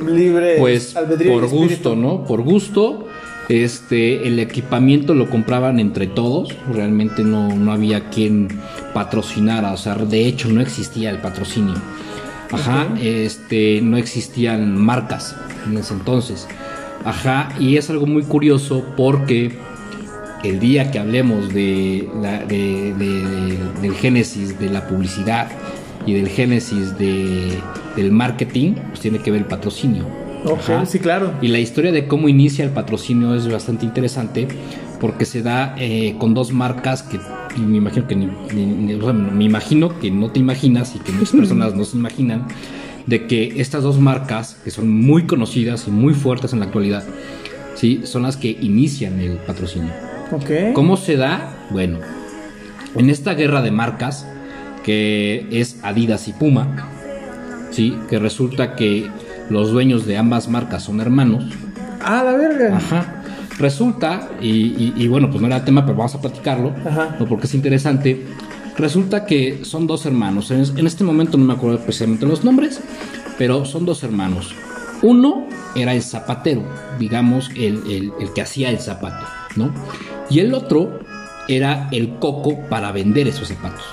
[0.08, 2.24] libre Pues albedrío por gusto, ¿no?
[2.24, 3.06] Por gusto.
[3.48, 6.54] Este, el equipamiento lo compraban entre todos.
[6.72, 8.48] Realmente no, no había quien
[8.92, 9.72] patrocinara.
[9.72, 11.74] O sea, de hecho no existía el patrocinio.
[12.50, 16.46] Ajá, este, no existían marcas en ese entonces.
[17.04, 19.52] Ajá, y es algo muy curioso porque
[20.44, 25.48] el día que hablemos de, la- de- de- de- del génesis de la publicidad
[26.04, 27.59] y del génesis de-
[27.96, 30.04] del marketing, pues tiene que ver el patrocinio.
[30.46, 30.87] Ok, Ajá.
[30.87, 31.32] sí, claro.
[31.42, 34.46] Y la historia de cómo inicia el patrocinio es bastante interesante
[35.00, 37.18] porque se da eh, con dos marcas que
[37.59, 40.98] me imagino que ni- ni- ni- o sea, me imagino que no te imaginas y
[41.00, 42.46] que muchas personas no se imaginan
[43.06, 47.04] de que estas dos marcas que son muy conocidas y muy fuertes en la actualidad,
[47.74, 49.90] sí, son las que inician el patrocinio.
[50.32, 50.50] Ok.
[50.74, 51.66] ¿Cómo se da?
[51.70, 51.98] Bueno,
[52.96, 54.26] en esta guerra de marcas,
[54.85, 56.88] que es Adidas y Puma,
[57.70, 57.96] ¿sí?
[58.09, 59.09] que resulta que
[59.50, 61.44] los dueños de ambas marcas son hermanos,
[62.04, 62.76] Ah, la verga.
[62.76, 63.22] Ajá.
[63.59, 67.16] Resulta, y, y- y bueno, pues no era tema, pero vamos a platicarlo, Ajá.
[67.18, 67.26] ¿no?
[67.26, 68.24] porque es interesante.
[68.76, 70.50] Resulta que son dos hermanos.
[70.50, 72.80] En, en este momento no me acuerdo precisamente los nombres,
[73.38, 74.54] pero son dos hermanos.
[75.02, 76.62] Uno era el zapatero,
[76.98, 79.72] digamos, el, el- el que hacía el zapato, ¿no?
[80.30, 81.00] Y el otro
[81.48, 83.85] era el coco para vender esos zapatos.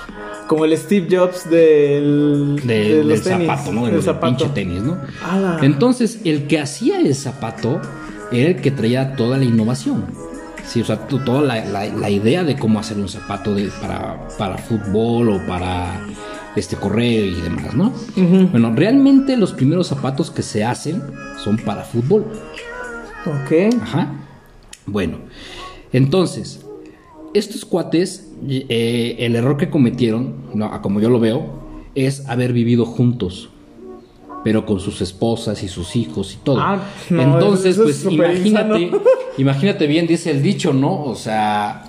[0.48, 3.84] Como el Steve Jobs del, De- de del tenis, zapato, ¿no?
[3.86, 4.36] del Del, zapato.
[4.36, 4.98] pinche tenis, ¿no?
[5.24, 5.58] Ala.
[5.62, 7.80] Entonces, el que hacía el zapato
[8.30, 10.04] era el que traía toda la innovación.
[10.66, 14.28] Sí, o sea, toda la, la- la idea de cómo hacer un zapato de- para,
[14.38, 16.00] para fútbol o para
[16.56, 17.92] este correr y demás, ¿no?
[18.50, 21.02] Bueno, realmente los primeros zapatos que se hacen
[21.42, 22.26] son para fútbol.
[23.26, 23.74] Ok.
[23.82, 24.12] Ajá.
[24.86, 25.18] Bueno,
[25.92, 26.63] entonces,
[27.34, 32.86] estos cuates, eh, el error que cometieron, no, como yo lo veo, es haber vivido
[32.86, 33.50] juntos,
[34.44, 36.60] pero con sus esposas y sus hijos y todo.
[36.60, 39.02] Ah, no, entonces, eso pues imagínate, insano.
[39.38, 41.02] imagínate bien, dice el dicho, ¿no?
[41.02, 41.84] O sea,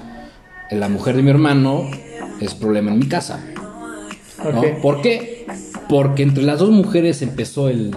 [0.72, 1.84] la mujer de mi hermano
[2.42, 3.46] es problema en mi casa.
[4.82, 5.46] ¿Por qué?
[5.88, 7.92] Porque entre las dos mujeres empezó el,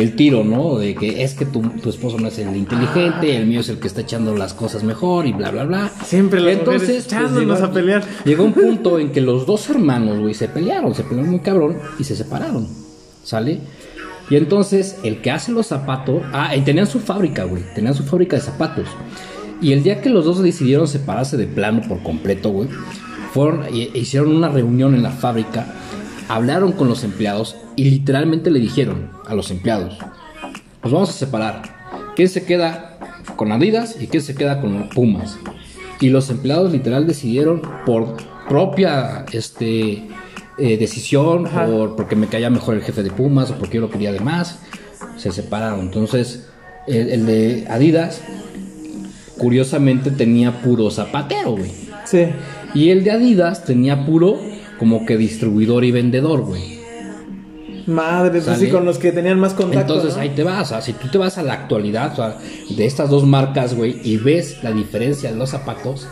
[0.00, 0.78] el tiro, ¿no?
[0.78, 3.78] De que es que tu, tu esposo no es el inteligente, el mío es el
[3.78, 5.92] que está echando las cosas mejor y bla, bla, bla.
[6.04, 8.04] Siempre las mujeres echándonos a pelear.
[8.24, 11.78] Llegó un punto en que los dos hermanos, güey, se pelearon, se pelearon muy cabrón
[11.98, 12.68] y se separaron,
[13.24, 13.60] ¿sale?
[14.30, 18.04] Y entonces el que hace los zapatos, ah, y tenían su fábrica, güey, tenían su
[18.04, 18.86] fábrica de zapatos.
[19.60, 22.68] Y el día que los dos decidieron separarse de plano por completo, güey,
[23.32, 25.74] fueron e hicieron una reunión en la fábrica,
[26.28, 29.98] hablaron con los empleados y literalmente le dijeron a los empleados,
[30.82, 31.62] nos vamos a separar.
[32.14, 32.98] ¿Quién se queda
[33.36, 35.38] con Adidas y quién se queda con Pumas?
[36.00, 38.16] Y los empleados literal decidieron por
[38.48, 40.04] propia este,
[40.58, 43.90] eh, decisión, por, porque me caía mejor el jefe de Pumas o porque yo lo
[43.90, 44.60] quería de más,
[45.16, 45.80] se separaron.
[45.80, 46.48] Entonces,
[46.86, 48.20] el, el de Adidas,
[49.38, 51.72] curiosamente, tenía puro zapatero, güey.
[52.04, 52.26] Sí.
[52.74, 54.38] Y el de Adidas tenía puro
[54.78, 56.78] como que distribuidor y vendedor, güey.
[57.86, 59.94] Madre, pues sí, con los que tenían más contacto.
[59.94, 60.22] Entonces ¿no?
[60.22, 62.38] ahí te vas, o sea, si tú te vas a la actualidad, o sea,
[62.68, 66.06] de estas dos marcas, güey, y ves la diferencia de los zapatos,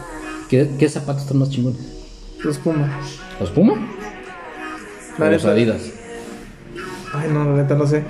[0.48, 1.80] ¿Qué, qué zapatos están más chingones?
[2.44, 3.00] Los Puma.
[3.40, 3.74] ¿Los Puma?
[5.18, 5.90] La ¿O los Adidas?
[7.12, 8.04] Ay, no, la neta no sé.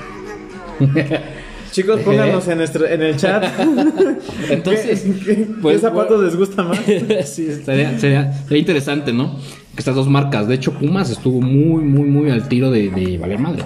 [1.77, 3.45] Chicos, pónganos en, nuestro, en el chat.
[4.51, 6.79] Entonces, ¿Qué, qué- pues, qué zapatos les gusta más?
[7.27, 9.37] sí, estaría, sería, sería interesante, ¿no?
[9.77, 10.49] Estas dos marcas.
[10.49, 13.65] De hecho, Pumas estuvo muy, muy, muy al tiro de, de valer madre.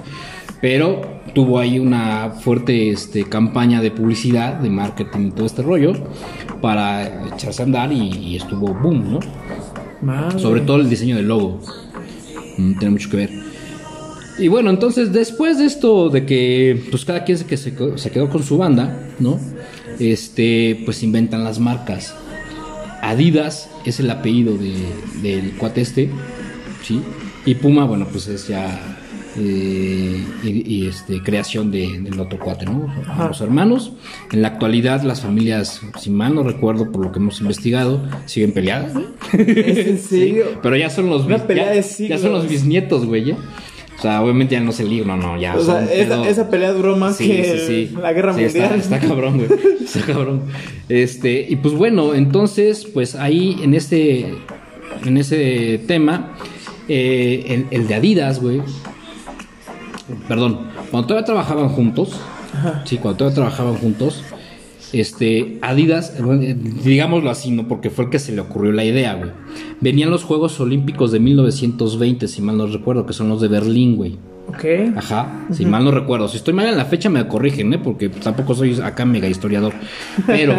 [0.60, 5.92] Pero tuvo ahí una fuerte este, campaña de publicidad, de marketing y todo este rollo
[6.60, 9.20] para echarse a andar y, y estuvo boom, ¿no?
[10.02, 10.36] Madre.
[10.40, 11.60] Sobre todo el diseño del logo.
[12.58, 13.49] Mm, tiene mucho que ver.
[14.40, 17.98] Y bueno, entonces después de esto de que pues cada quien se, que se, quedó-
[17.98, 19.38] se quedó con su banda, ¿no?
[19.98, 22.14] Este, pues inventan las marcas.
[23.02, 24.74] Adidas es el apellido de,
[25.22, 26.10] del cuate este,
[26.82, 27.00] ¿sí?
[27.46, 28.96] Y Puma, bueno, pues es ya
[29.36, 32.92] eh, y, y, este, creación de- del otro cuate, ¿no?
[33.06, 33.28] Ajá.
[33.28, 33.92] Los hermanos.
[34.32, 38.52] En la actualidad las familias, si mal no recuerdo por lo que hemos investigado, siguen
[38.52, 39.02] peleadas, ¿no?
[39.32, 40.44] ¿Es en serio?
[40.62, 43.24] Pero ya son los Una pelea ya, de ya son los bisnietos, güey.
[43.26, 43.36] ¿ya?
[44.00, 45.54] O sea, obviamente ya no es el libro, no, ya.
[45.54, 47.96] O sea, esa, pelea duró más Sí, que sí, sí.
[48.00, 48.56] la guerra mundial.
[48.56, 49.60] Está, está cabrón, güey.
[49.84, 50.44] Está cabrón.
[50.88, 54.38] Este, y pues bueno, entonces, pues ahí en este,
[55.04, 56.32] en ese tema,
[56.88, 58.62] eh, el, el de Adidas, güey.
[60.26, 62.18] Perdón, cuando todavía trabajaban juntos,
[62.86, 64.24] sí, cuando todavía trabajaban juntos,
[64.92, 66.14] este, Adidas,
[66.84, 67.68] digámoslo así, ¿no?
[67.68, 69.30] Porque fue el que se le ocurrió la idea, güey.
[69.80, 73.96] Venían los Juegos Olímpicos de 1920, si mal no recuerdo, que son los de Berlín,
[73.96, 74.18] güey.
[74.48, 74.64] Ok.
[74.96, 76.26] Ajá, si mal no recuerdo.
[76.26, 77.78] Si estoy mal en la fecha me corrigen, ¿eh?
[77.78, 79.72] Porque tampoco soy acá mega historiador.
[80.26, 80.54] Pero,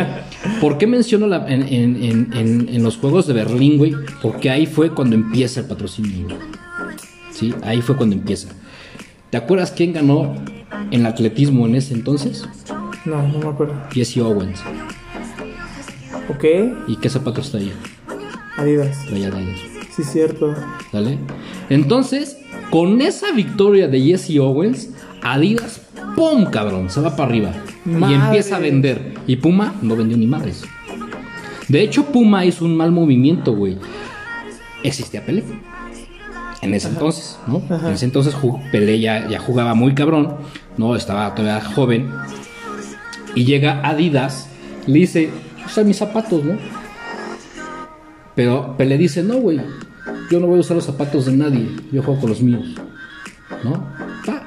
[0.61, 3.93] ¿por qué menciono la- en, en- en- en- en los Juegos de Berlín, güey?
[4.21, 6.37] Porque ahí fue cuando empieza el patrocinio, güey.
[7.31, 8.47] Sí, ahí fue cuando empieza.
[9.29, 10.35] ¿Te acuerdas quién ganó
[10.91, 12.45] en el atletismo en ese entonces?
[13.05, 13.73] No, no me acuerdo.
[13.91, 14.61] Jesse Owens.
[16.29, 16.45] Ok.
[16.87, 17.73] ¿Y qué zapatos traía?
[18.57, 19.05] Adidas.
[19.07, 19.59] Traía Adidas.
[19.95, 20.53] Sí, cierto.
[20.91, 21.17] ¿Sale?
[21.69, 22.37] Entonces,
[22.69, 24.91] con esa victoria de Jesse Owens,
[25.23, 25.81] Adidas,
[26.15, 26.45] ¡pum!
[26.45, 27.53] cabrón, se va para arriba.
[27.85, 28.15] Madre.
[28.15, 29.13] Y empieza a vender.
[29.27, 30.63] Y Puma no vendió ni madres.
[31.67, 33.77] De hecho, Puma hizo un mal movimiento, güey.
[34.83, 35.43] Existía Pelé.
[36.61, 37.61] En ese entonces, ¿no?
[37.69, 37.87] Ajá.
[37.87, 38.35] En ese entonces
[38.71, 40.35] Pelé ya, ya jugaba muy cabrón,
[40.77, 40.95] ¿no?
[40.95, 42.11] Estaba todavía joven.
[43.35, 44.49] Y llega Adidas,
[44.87, 45.29] le dice,
[45.65, 46.57] usa mis zapatos, ¿no?
[48.35, 49.59] Pero Pelé dice, no, güey,
[50.29, 52.75] yo no voy a usar los zapatos de nadie, yo juego con los míos,
[53.63, 53.87] ¿no?
[54.25, 54.43] Pa.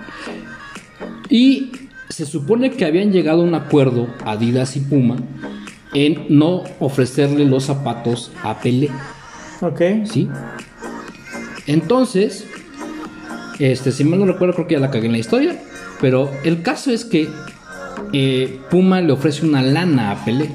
[1.29, 1.73] Y
[2.09, 5.17] se supone que habían llegado a un acuerdo Adidas y Puma
[5.93, 8.91] en no ofrecerle los zapatos a Pelé,
[9.61, 9.81] Ok.
[10.05, 10.29] ¿sí?
[11.67, 12.47] Entonces,
[13.59, 15.63] este, si mal no recuerdo, creo que ya la cagué en la historia,
[16.01, 17.29] pero el caso es que
[18.13, 20.51] eh, Puma le ofrece una lana a Pelé,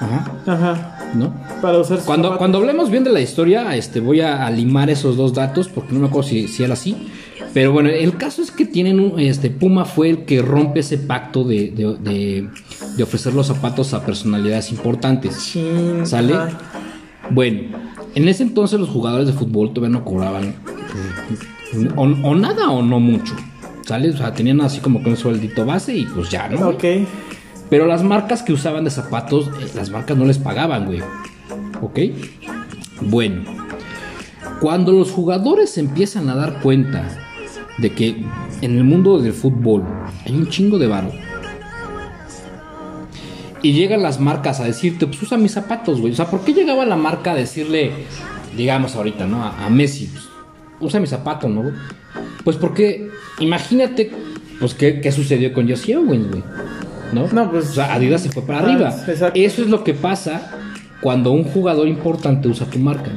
[0.00, 0.98] Ajá, Ajá.
[1.14, 1.34] ¿no?
[1.60, 2.38] Para usar sus Cuando, zapatos.
[2.38, 5.92] cuando hablemos bien de la historia, este, voy a, a limar esos dos datos porque
[5.92, 7.08] no me acuerdo si, si era así.
[7.52, 10.98] Pero bueno, el caso es que tienen un, este, Puma fue el que rompe ese
[10.98, 12.48] pacto de, de- de-
[12.96, 15.56] de ofrecer los zapatos a personalidades importantes.
[16.04, 16.34] ¿Sale?
[17.30, 17.60] Bueno,
[18.14, 20.44] en ese entonces los jugadores de fútbol todavía no cobraban
[21.74, 23.34] eh, o, o nada o no mucho.
[23.86, 24.10] ¿Sale?
[24.10, 26.68] O sea, tenían así como que un sueldito base y pues ya, ¿no?
[26.68, 26.84] Ok.
[27.68, 31.00] Pero las marcas que usaban de zapatos, eh, las marcas no les pagaban, güey.
[31.80, 31.98] ¿Ok?
[33.02, 33.42] Bueno,
[34.60, 37.08] cuando los jugadores empiezan a dar cuenta
[37.78, 38.24] de que
[38.60, 39.84] en el mundo del fútbol
[40.26, 41.10] hay un chingo de varo.
[43.62, 46.12] Y llegan las marcas a decirte, pues usa mis zapatos, güey.
[46.12, 47.92] O sea, ¿por qué llegaba la marca a decirle,
[48.56, 49.44] digamos ahorita, ¿no?
[49.44, 50.29] A, a Messi, pues,
[50.80, 51.64] usa mis zapatos, ¿no?
[52.44, 54.10] Pues porque, imagínate,
[54.58, 56.42] pues, ¿qué, qué sucedió con Josie Owens, güey?
[57.12, 57.26] ¿No?
[57.32, 58.88] No, pues- O sea, Adidas se fue para Ah, arriba.
[59.08, 59.32] exacto.
[59.38, 60.50] Eso es lo que pasa
[61.00, 63.10] cuando un jugador importante usa tu marca.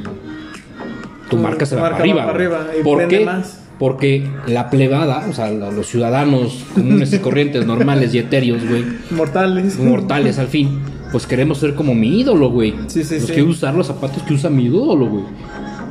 [1.30, 2.20] Tu Tu marca se va marca para arriba.
[2.20, 3.24] va para arriba y ¿Por qué?
[3.24, 3.60] más.
[3.78, 8.84] Porque la plebada, o sea, lo- los ciudadanos comunes y corrientes, normales y etéreos, güey,
[9.10, 9.78] Mortales.
[9.80, 12.72] mortales al fin, pues queremos ser como mi ídolo, güey.
[12.86, 13.32] Sí, sí, pues sí.
[13.32, 15.24] quiero usar los zapatos que usa mi ídolo, güey.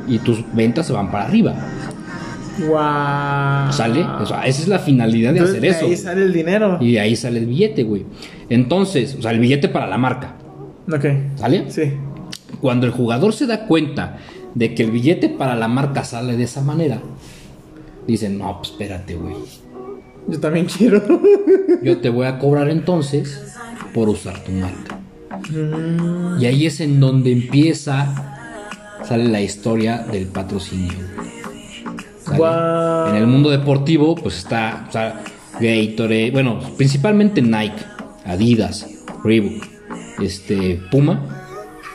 [0.06, 1.54] Y tus ventas se van para arriba.
[2.58, 3.72] Wow.
[3.72, 4.04] ¿Sale?
[4.20, 5.80] O sea, esa es la finalidad de Entonces, hacer eso.
[5.80, 5.96] Ahí güey.
[5.96, 6.78] sale el dinero.
[6.80, 8.04] Y de ahí sale el billete, güey.
[8.48, 10.36] Entonces, o sea, el billete para la marca.
[10.92, 11.04] Ok.
[11.36, 11.70] ¿Sale?
[11.70, 11.92] Sí.
[12.60, 14.18] Cuando el jugador se da cuenta
[14.54, 17.00] de que el billete para la marca sale de esa manera,
[18.06, 19.34] dicen, no, pues espérate, güey.
[20.28, 21.02] Yo también quiero.
[21.82, 23.56] Yo te voy a cobrar entonces
[23.92, 24.98] por usar tu marca.
[26.40, 28.33] Y ahí es en donde empieza,
[29.06, 30.94] sale la historia del patrocinio.
[32.32, 35.22] En el mundo deportivo, pues está, o sea,
[35.54, 37.84] Gatorade, bueno, principalmente Nike,
[38.24, 38.86] Adidas,
[39.22, 39.64] Reebok,
[40.20, 41.40] este, Puma,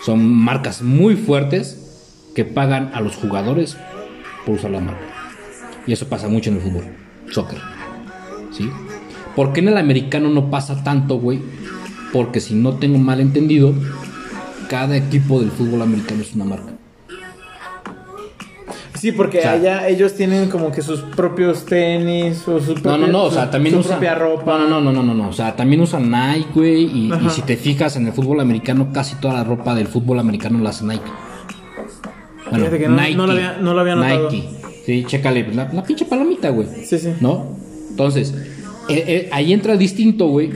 [0.06, 3.76] Son marcas muy fuertes que pagan a los jugadores
[4.46, 5.02] por usar la marca.
[5.86, 6.86] Y eso pasa mucho en el fútbol,
[7.32, 7.60] soccer.
[8.52, 8.70] ¿Sí?
[9.36, 11.42] ¿Por qué en el americano no pasa tanto, güey?
[12.14, 13.74] Porque si no tengo mal entendido,
[14.70, 16.79] cada equipo del fútbol americano es una marca.
[19.00, 22.98] Sí, porque O sea- allá ellos tienen como que sus propios tenis o sus No,
[22.98, 23.94] no, no, o sea, también su usan.
[23.94, 24.58] propia ropa.
[24.60, 26.84] No, no, no, no, no, no, o sea, también usan Nike, güey.
[26.84, 30.60] Y, si te fijas en el fútbol americano, casi toda la ropa del fútbol americano
[30.60, 31.02] la hace Nike.
[32.50, 33.16] Bueno, Fíjate que no- Nike.
[33.16, 34.30] no lo había- no lo había notado.
[34.32, 34.50] Nike.
[34.86, 36.68] Sí, chécale, la, la pinche palomita, güey.
[36.86, 37.14] Sí, sí.
[37.22, 37.56] ¿No?
[37.92, 38.34] Entonces,
[38.90, 40.52] eh, eh, ahí entra distinto, güey,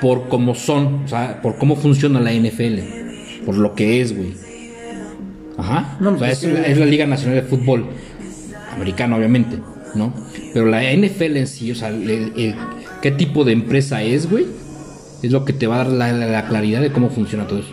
[0.00, 4.34] por cómo son, o sea, por cómo funciona la NFL, por lo que es, güey.
[5.58, 5.96] Ajá.
[6.00, 7.86] No, o sea, pues, es, la, es la Liga Nacional de Fútbol
[8.74, 9.58] americano, obviamente,
[9.94, 10.12] ¿no?
[10.52, 12.54] Pero la NFL en sí, o sea, el- el-
[13.02, 14.46] qué tipo de empresa es, güey,
[15.22, 17.60] es lo que te va a dar la, la- la claridad de cómo funciona todo
[17.60, 17.70] eso.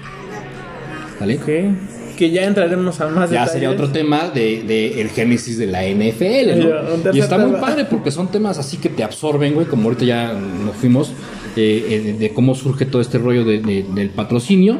[1.20, 1.36] ¿Vale?
[1.38, 2.16] Ok.
[2.18, 3.52] Que ya entraremos a más Ya detalles.
[3.54, 7.12] sería otro tema de, de el génesis de la NFL, ¿no?
[7.14, 10.32] Y está muy padre porque son temas así que te absorben, güey, como ahorita ya
[10.34, 11.12] nos fuimos,
[11.56, 14.80] eh, de, de cómo surge todo este rollo de- de- del patrocinio,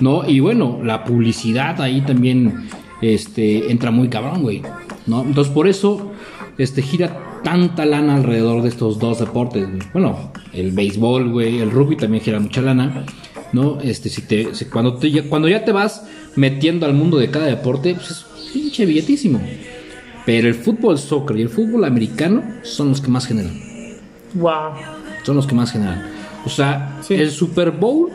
[0.00, 0.28] ¿no?
[0.28, 2.66] Y bueno, la publicidad ahí también
[3.02, 4.62] este, entra muy cabrón, güey,
[5.06, 5.22] ¿no?
[5.22, 6.12] Entonces por eso
[6.58, 9.80] este, gira tanta lana alrededor de estos dos deportes, güey.
[9.92, 13.04] Bueno, el béisbol, güey, el rugby también gira mucha lana,
[13.52, 13.78] ¿no?
[13.82, 16.06] Este, si te, si- cuando, te, ya- cuando ya te vas
[16.36, 19.40] metiendo al mundo de cada deporte, pues es pinche billetísimo.
[20.26, 23.52] Pero el fútbol soccer y el fútbol americano son los que más generan.
[24.32, 24.72] Wow.
[25.22, 26.02] Son los que más generan.
[26.44, 27.14] O sea, Sí.
[27.14, 28.10] el Super Bowl,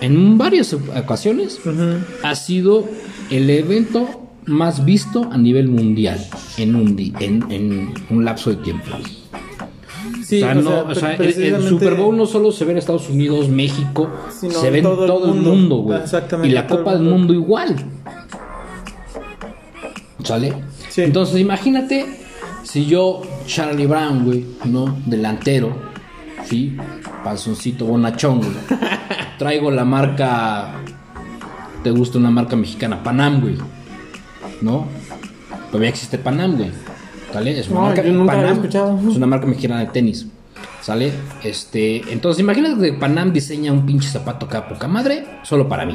[0.00, 1.60] en varias ocasiones,
[2.22, 2.84] ha sido
[3.30, 4.08] el evento
[4.46, 6.18] más visto a nivel mundial
[6.58, 8.86] en un, en, en un lapso de tiempo.
[10.24, 12.64] Sí, o sea, o no, sea, o sea, pre- el- Super Bowl no solo se
[12.64, 15.76] ve en Estados Unidos, México, se ve en todo todo, el mundo.
[15.76, 16.00] güey.
[16.00, 17.18] Exactamente, Y la Copa del mundo.
[17.18, 17.76] Mundo igual.
[20.24, 20.52] ¿Sale?
[20.88, 21.02] Sí.
[21.02, 22.06] Entonces, imagínate
[22.64, 24.96] si yo, Charlie Brown, güey, ¿no?
[25.06, 25.74] Delantero,
[26.52, 26.76] ¿sí?
[27.24, 28.50] Panzoncito bonachón, güey.
[29.38, 30.74] Traigo la marca.
[31.82, 33.02] ¿Te gusta una marca mexicana?
[33.02, 33.56] Panam, güey.
[34.60, 34.86] ¿No?
[35.70, 36.70] Todavía existe Panam, güey.
[37.32, 37.58] ¿Sale?
[37.58, 38.02] Es una No, marca.
[38.04, 38.98] yo nunca había Panam escuchado.
[39.10, 40.26] Es una marca mexicana de tenis.
[40.82, 41.12] ¿Sale?
[41.42, 42.02] Este.
[42.12, 45.94] Entonces, imagínate que Panam diseña un pinche zapato acá poca madre, solo para mí.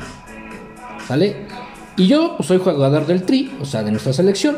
[1.08, 1.46] ¿Sale?
[1.98, 4.58] Y yo pues, soy jugador del Tri, o sea, de nuestra selección.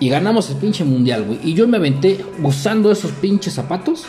[0.00, 1.38] Y ganamos el pinche mundial, güey.
[1.42, 4.04] Y yo me aventé usando esos pinches zapatos.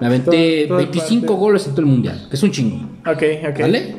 [0.00, 1.40] Me aventé Todo- todo el 25 parte.
[1.40, 2.76] goles en todo el mundial, que es un chingo.
[3.06, 3.60] Ok, ok.
[3.60, 3.96] ¿Vale?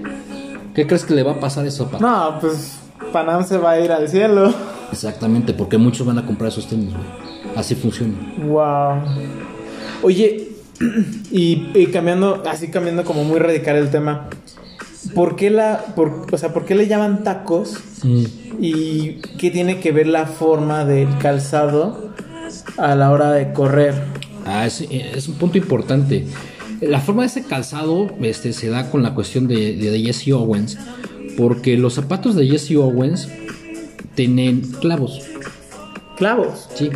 [0.74, 2.02] ¿Qué crees que le va a pasar a esos zapatos?
[2.02, 2.78] No, pues
[3.14, 4.54] Panam se va a ir al cielo.
[4.92, 7.56] Exactamente, porque muchos van a comprar esos tenis, güey.
[7.56, 8.14] Así funciona.
[8.46, 9.02] Wow.
[10.04, 10.50] Oye,
[11.32, 14.28] y, y cambiando, así cambiando como muy radical el tema.
[15.14, 17.78] ¿Por qué la, por, o sea, por qué le llaman tacos?
[18.60, 22.10] ¿Y qué tiene que ver la forma del calzado
[22.78, 23.94] a la hora de correr?
[24.46, 26.26] Ah, es, es un punto importante.
[26.82, 30.30] La forma de ese calzado este, se da con la cuestión de, de, de Jesse
[30.34, 30.78] Owens,
[31.38, 33.28] porque los zapatos de Jesse Owens
[34.14, 35.22] tienen clavos,
[36.18, 36.70] Clavos.
[36.76, 36.90] ¿sí?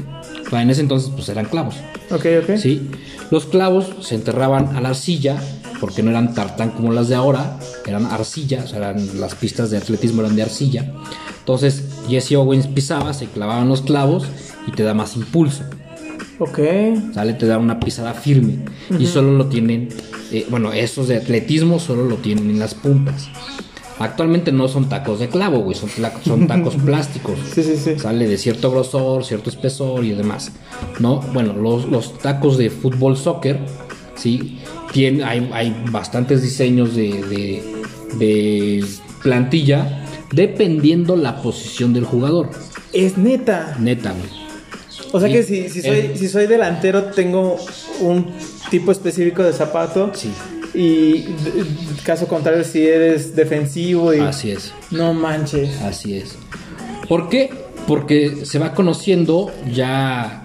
[0.45, 1.75] O sea, en ese entonces pues eran clavos,
[2.09, 2.57] Ok, ok.
[2.57, 2.89] ¿sí?
[3.31, 5.37] Los clavos se enterraban a la arcilla,
[5.79, 9.69] porque no eran tartán como las de ahora, eran arcilla, o sea, eran, las pistas
[9.69, 10.91] de atletismo eran de arcilla.
[11.39, 14.25] Entonces Jesse Owens pisaba, se clavaban los clavos
[14.67, 15.63] y te da más impulso.
[16.39, 16.59] Ok.
[17.13, 17.33] ¿sale?
[17.33, 18.59] Te da una pisada firme.
[18.97, 19.89] Y solo lo tienen,
[20.31, 23.29] eh, bueno, esos de atletismo solo lo tienen en las puntas.
[23.99, 27.37] Actualmente no son tacos de clavo, güey, son, tacos plásticos.
[27.53, 27.99] Sí, sí, sí.
[27.99, 30.53] Sale de cierto grosor, cierto espesor y demás.
[30.99, 31.19] ¿No?
[31.33, 33.59] Bueno, los, los tacos de fútbol soccer,
[34.15, 34.59] ¿sí?
[34.95, 37.63] Hay, hay bastantes diseños de, de,
[38.17, 38.85] de
[39.21, 42.49] plantilla dependiendo la posición del jugador.
[42.93, 43.75] Es neta.
[43.79, 44.48] Neta, güey.
[45.12, 46.12] O sea que si, si, soy, Eh.
[46.16, 47.57] si soy delantero tengo
[48.01, 48.28] un
[48.70, 50.12] tipo específico de zapato.
[50.14, 50.32] Sí.
[50.74, 51.26] Y
[52.03, 54.20] caso contrario si eres defensivo y...
[54.20, 54.74] Así es.
[54.91, 55.82] No manches.
[55.82, 56.38] Así es.
[57.07, 57.49] ¿Por qué?
[57.88, 60.43] Porque se va conociendo ya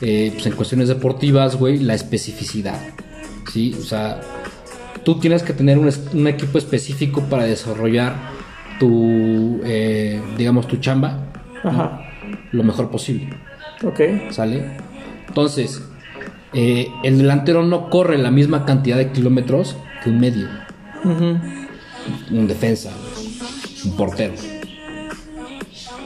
[0.00, 2.80] eh, pues en cuestiones deportivas, güey, la especificidad.
[3.52, 3.76] ¿Sí?
[3.78, 4.22] O sea,
[5.04, 8.16] tú tienes que tener un, equipo específico para desarrollar
[8.80, 11.32] tu, eh, digamos, tu chamba
[12.52, 13.28] lo mejor posible.
[13.82, 14.00] Ok.
[14.30, 14.78] ¿Sale?
[15.28, 15.82] Entonces,
[16.52, 20.48] eh, el delantero no corre la misma cantidad de kilómetros que un medio,
[21.04, 22.90] un defensa,
[23.84, 24.34] un portero.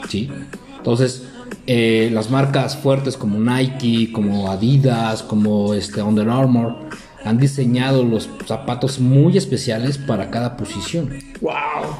[0.08, 0.28] ¿Sí?
[0.78, 1.28] Entonces,
[1.66, 6.74] eh, las marcas fuertes como Nike, como Adidas, como este Under Armour,
[7.24, 11.10] han diseñado los zapatos muy especiales para cada posición.
[11.40, 11.52] Wow.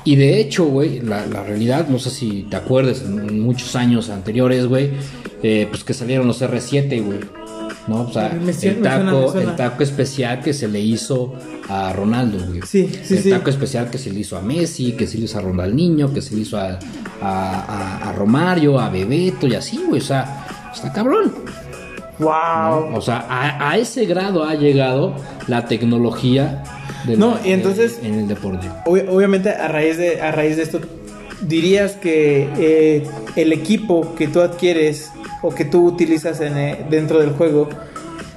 [0.05, 3.77] Y de hecho, güey, la, la realidad, no sé si te acuerdas, en, en muchos
[3.77, 4.93] años anteriores, güey,
[5.43, 7.19] eh, pues que salieron los R7, güey.
[7.87, 8.03] ¿No?
[8.03, 9.51] O sea, Me suena, el me suena, me taco, suena.
[9.51, 11.33] el taco especial que se le hizo
[11.69, 12.61] a Ronaldo, güey.
[12.67, 13.31] Sí, sí, el sí.
[13.31, 16.21] taco especial que se le hizo a Messi, que se le hizo a Ronaldinho, que
[16.21, 16.79] se le hizo a,
[17.21, 20.01] a, a- a Romario, a Bebeto y así, güey.
[20.01, 21.33] O sea, está cabrón.
[22.19, 22.95] Wow.
[22.97, 25.15] O sea, a, a ese grado ha llegado
[25.47, 26.63] la tecnología
[27.07, 28.69] de No, la- y entonces- de- en el deporte.
[28.85, 30.81] Ob- obviamente a raíz de a raíz de esto
[31.41, 35.11] dirías que eh, el equipo que tú adquieres
[35.43, 37.69] o que tú utilizas en, eh, dentro del juego,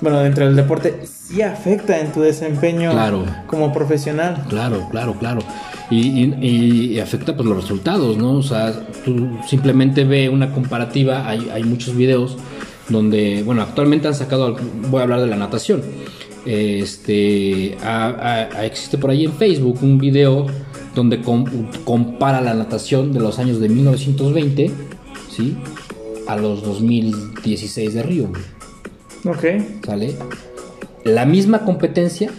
[0.01, 3.25] bueno, dentro del deporte, sí afecta en tu desempeño Claro.
[3.47, 4.45] como profesional.
[4.49, 5.41] Claro, claro, claro.
[5.89, 8.33] Y, y- y afecta pues los resultados, ¿no?
[8.33, 8.73] O sea,
[9.05, 12.37] tú simplemente ve una comparativa, hay, hay muchos videos
[12.89, 14.55] donde, bueno, actualmente han sacado,
[14.89, 15.81] voy a hablar de la natación.
[16.45, 20.47] Este, ha- existe por ahí en Facebook un video
[20.95, 21.45] donde com-
[21.85, 24.71] compara la natación de los años de 1920,
[25.29, 25.55] ¿sí?
[26.27, 28.41] A los 2016 de Río, güey.
[29.35, 29.85] Ok.
[29.85, 30.15] ¿sale?
[31.03, 32.31] La misma competencia,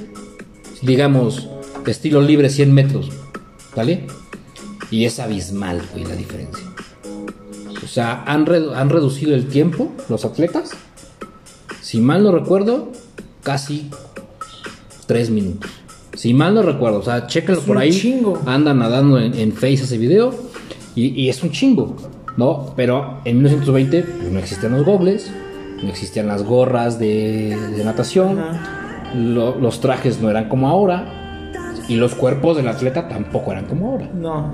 [0.83, 1.49] digamos,
[1.87, 3.11] estilo libre 100 metros,
[3.77, 4.07] ¿vale?
[4.91, 6.65] Y es abismal, güey, la diferencia.
[7.83, 10.71] O sea, han, redu- han reducido el tiempo los atletas.
[11.83, 12.91] Si mal no recuerdo,
[13.43, 13.91] casi
[15.07, 15.71] 3 minutos.
[16.15, 17.91] Si mal no recuerdo, o sea, chéquenlo por ahí.
[17.93, 18.41] chingo.
[18.47, 20.35] Andan nadando en, en Face ese video.
[20.95, 21.97] Y, y es un chingo,
[22.37, 22.73] ¿no?
[22.77, 25.31] Pero en 1920 pues, no existían los gogles,
[25.83, 28.39] no existían las gorras de, de natación,
[29.15, 31.21] lo- los trajes no eran como ahora.
[31.87, 34.09] Y los cuerpos del atleta tampoco eran como ahora.
[34.15, 34.53] No.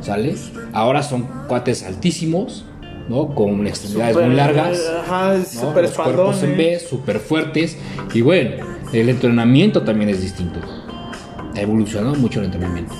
[0.00, 0.36] ¿Sale?
[0.72, 2.64] Ahora son cuates altísimos,
[3.08, 3.34] ¿no?
[3.34, 4.78] Con extremidades muy largas.
[5.82, 6.56] Los cuerpos en.
[6.56, 7.76] B, súper fuertes.
[8.14, 10.60] Y bueno, el entrenamiento también es distinto.
[11.56, 12.94] Ha evolucionado mucho el entrenamiento.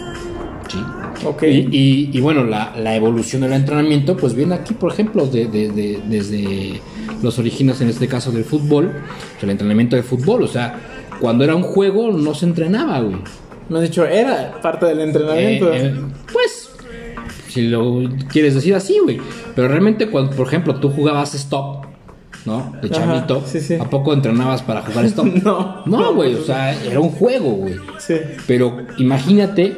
[0.68, 0.78] ¿Sí?
[1.24, 1.42] Ok.
[1.44, 5.46] Y, y- y bueno, la, la evolución del entrenamiento, pues viene aquí, por ejemplo, de-
[5.46, 6.80] de- de- desde
[7.22, 8.92] los orígenes, en este caso del fútbol,
[9.32, 10.42] pues, el entrenamiento de fútbol.
[10.42, 10.78] O sea,
[11.20, 13.16] cuando era un juego no se entrenaba, güey.
[13.68, 15.72] Me has dicho, era parte del entrenamiento.
[15.74, 15.94] Eh, eh,
[16.32, 16.70] pues,
[17.48, 19.18] si lo quieres decir así, güey.
[19.54, 21.84] Pero realmente, cuando, por ejemplo, tú jugabas stop,
[22.46, 22.74] ¿no?
[22.80, 23.74] De chavito, sí, sí.
[23.74, 25.26] ¿a poco entrenabas para jugar stop?
[25.26, 25.82] No.
[25.84, 27.74] No, güey, o sea, era un juego, güey.
[27.98, 28.14] Sí.
[28.46, 29.76] Pero imagínate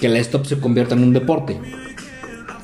[0.00, 1.58] que la stop se convierta en un deporte.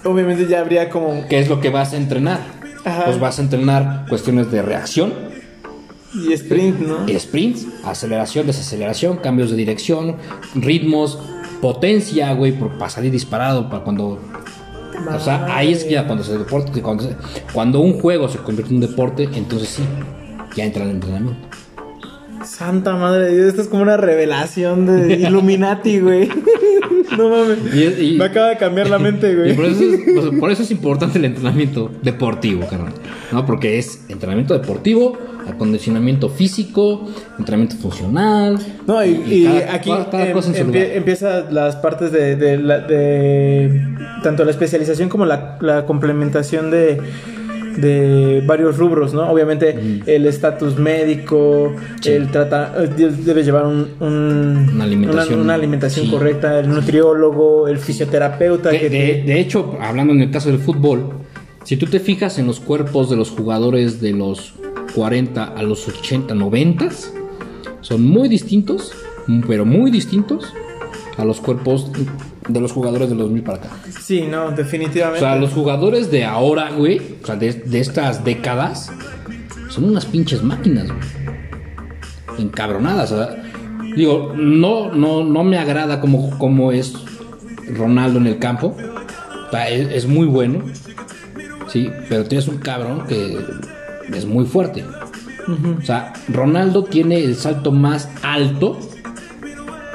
[0.04, 1.26] Obviamente ya habría como.
[1.28, 2.40] ¿Qué es lo que vas a entrenar?
[2.84, 3.04] Ajá.
[3.04, 5.12] Pues vas a entrenar cuestiones de reacción,
[6.14, 7.06] Y sprint, ¿no?
[7.18, 10.16] sprints, aceleración, desaceleración, cambios de dirección,
[10.54, 11.18] ritmos,
[11.60, 14.18] potencia, güey, por para salir disparado, para cuando...
[15.14, 17.16] O sea, ahí es ya cuando se deporte, cuando, se-
[17.52, 19.82] cuando un juego se convierte en un deporte, entonces sí,
[20.56, 21.48] ya entra el entrenamiento.
[22.44, 26.28] Santa madre de Dios, esto es como una revelación de Illuminati, güey.
[27.18, 27.58] no mames.
[27.74, 29.56] Y- y- Me acaba de cambiar la mente, Y güey.
[29.56, 32.92] por eso, es, pues, por eso es importante el entrenamiento deportivo, carnal.
[33.32, 33.44] ¿No?
[33.46, 35.18] Porque es entrenamiento deportivo,
[35.48, 38.58] acondicionamiento físico, entrenamiento funcional.
[38.86, 40.96] No, y, y cada- aquí cada- cada em- cosa en su empie- lugar.
[40.96, 43.86] empieza las partes de, de, la- de
[44.22, 47.00] tanto la especialización como la, la complementación de,
[47.76, 49.30] de varios rubros, ¿no?
[49.30, 52.10] Obviamente el estatus médico, Sí.
[52.10, 52.88] el trata, eh,
[53.24, 55.34] debe llevar un, un- Una alimentación.
[55.34, 56.10] una- una alimentación Sí.
[56.12, 58.70] correcta, el nutriólogo, el fisioterapeuta.
[58.70, 61.10] De, que de- de hecho, hablando en el caso del fútbol,
[61.64, 64.54] si tú te fijas en los cuerpos de los jugadores de los
[64.94, 66.88] 40 a los 80, 90,
[67.80, 68.92] son muy distintos,
[69.46, 70.52] pero muy distintos
[71.16, 71.90] a los cuerpos
[72.52, 73.68] de los jugadores de los 2000 para acá.
[74.02, 75.20] Sí, no, O definitivamente.
[75.20, 78.90] sea, los jugadores de ahora, güey, o sea, de, de estas décadas,
[79.68, 81.00] son unas pinches máquinas, güey.
[82.38, 83.12] Encabronadas.
[83.12, 83.42] O sea,
[83.96, 86.94] digo, no, no, no me agrada como, como es
[87.74, 88.76] Ronaldo en el campo.
[89.48, 90.62] O sea, es, es muy bueno.
[91.68, 93.38] Sí, pero tienes un cabrón que
[94.12, 94.84] es muy fuerte.
[95.78, 98.78] O sea, Ronaldo tiene el salto más alto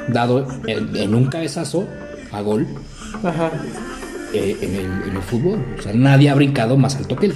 [0.08, 1.86] dado en, en un cabezazo
[2.32, 2.66] a gol
[3.22, 3.50] Ajá.
[4.32, 5.64] eh, en, el, en el fútbol.
[5.78, 7.34] O sea, nadie ha brincado más alto que él.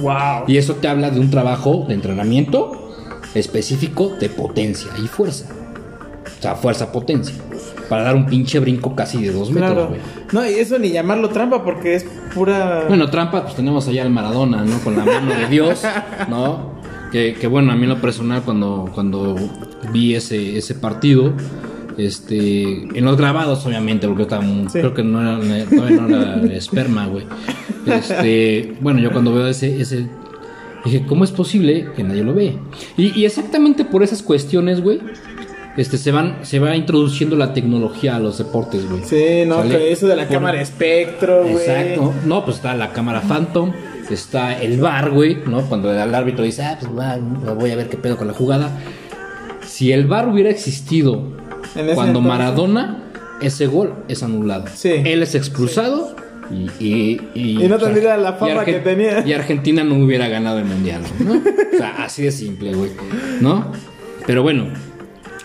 [0.00, 0.44] Wow.
[0.46, 2.92] Y eso te habla de un trabajo de entrenamiento
[3.34, 5.46] específico de potencia y fuerza.
[6.38, 7.34] O sea, fuerza-potencia.
[7.88, 10.00] Para dar un pinche brinco casi de dos metros, güey.
[10.32, 12.04] No, y eso ni llamarlo trampa porque es
[12.34, 12.84] pura.
[12.88, 14.78] Bueno, trampa, pues tenemos allá al Maradona, ¿no?
[14.80, 15.82] Con la mano de Dios,
[16.28, 16.74] ¿no?
[17.12, 19.36] Que, que bueno, a mí en lo personal, cuando, cuando
[19.92, 21.32] vi ese, ese partido,
[21.98, 24.78] este, en los grabados, obviamente, porque Sí.
[24.80, 27.24] creo que no era, todavía no era el esperma, güey.
[27.86, 30.06] Este, bueno, yo cuando veo ese, ese,
[30.84, 32.58] Dije, ¿cómo es posible que nadie lo ve?
[32.96, 35.00] Y, y exactamente por esas cuestiones, güey,
[35.76, 39.02] este, se, van, se va introduciendo la tecnología a los deportes, güey.
[39.02, 39.76] Sí, no, ¿Sale?
[39.78, 41.54] que eso de la Por- cámara espectro, güey.
[41.56, 42.12] Exacto.
[42.24, 43.72] No, pues está la cámara Phantom,
[44.08, 45.62] está el bar, güey, ¿no?
[45.62, 47.18] Cuando el árbitro dice, ah, pues va,
[47.54, 48.70] voy a ver qué pedo con la jugada.
[49.66, 51.20] Si el bar hubiera existido
[51.74, 52.22] En cuando entonces.
[52.22, 52.98] Maradona,
[53.40, 54.66] ese gol es anulado.
[54.74, 54.90] Sí.
[55.04, 56.16] Él es expulsado
[56.50, 59.26] y, y, Y no tendría la fama que tenía.
[59.26, 61.34] Y Argentina no hubiera ganado el mundial, ¿no?
[61.34, 62.90] O sea, así de simple, güey,
[63.40, 63.72] ¿no?
[64.26, 64.68] Pero bueno,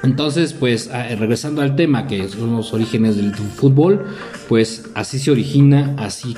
[0.03, 4.05] entonces, pues, ah, regresando al tema que son los orígenes del fútbol,
[4.47, 6.36] pues así se origina, así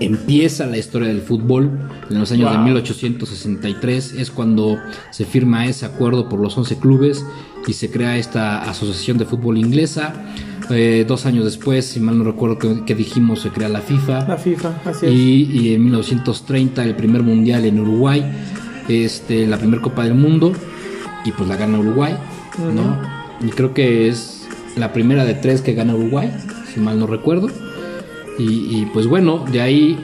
[0.00, 1.70] empieza la historia del fútbol.
[2.10, 2.64] En los años de Wow.
[2.66, 4.78] 1863 es cuando
[5.10, 7.24] se firma ese acuerdo por los 11 clubes
[7.66, 10.12] y se crea esta asociación de fútbol inglesa.
[10.70, 14.28] Eh, dos años después, si mal no recuerdo que, que dijimos, se crea la FIFA.
[14.28, 15.12] La FIFA, así es.
[15.12, 18.24] Y, y en 1930 el primer mundial en Uruguay,
[18.88, 20.52] este, la primera Copa del Mundo,
[21.24, 22.14] y pues la gana Uruguay,
[22.74, 22.98] ¿no?
[23.46, 24.46] Y creo que es
[24.76, 26.30] la primera de tres que gana Uruguay,
[26.72, 27.48] si mal no recuerdo.
[28.38, 28.44] Y,
[28.82, 29.98] y, pues bueno, de ahí,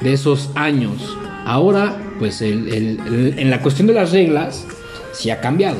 [0.00, 4.64] de esos años, ahora, pues el- el- el- en la cuestión de las reglas,
[5.12, 5.76] sí ha cambiado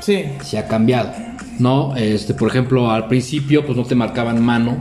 [0.00, 0.24] Sí.
[0.42, 1.12] se ha cambiado.
[1.58, 4.76] No, este, por ejemplo, al principio, pues no te marcaban mano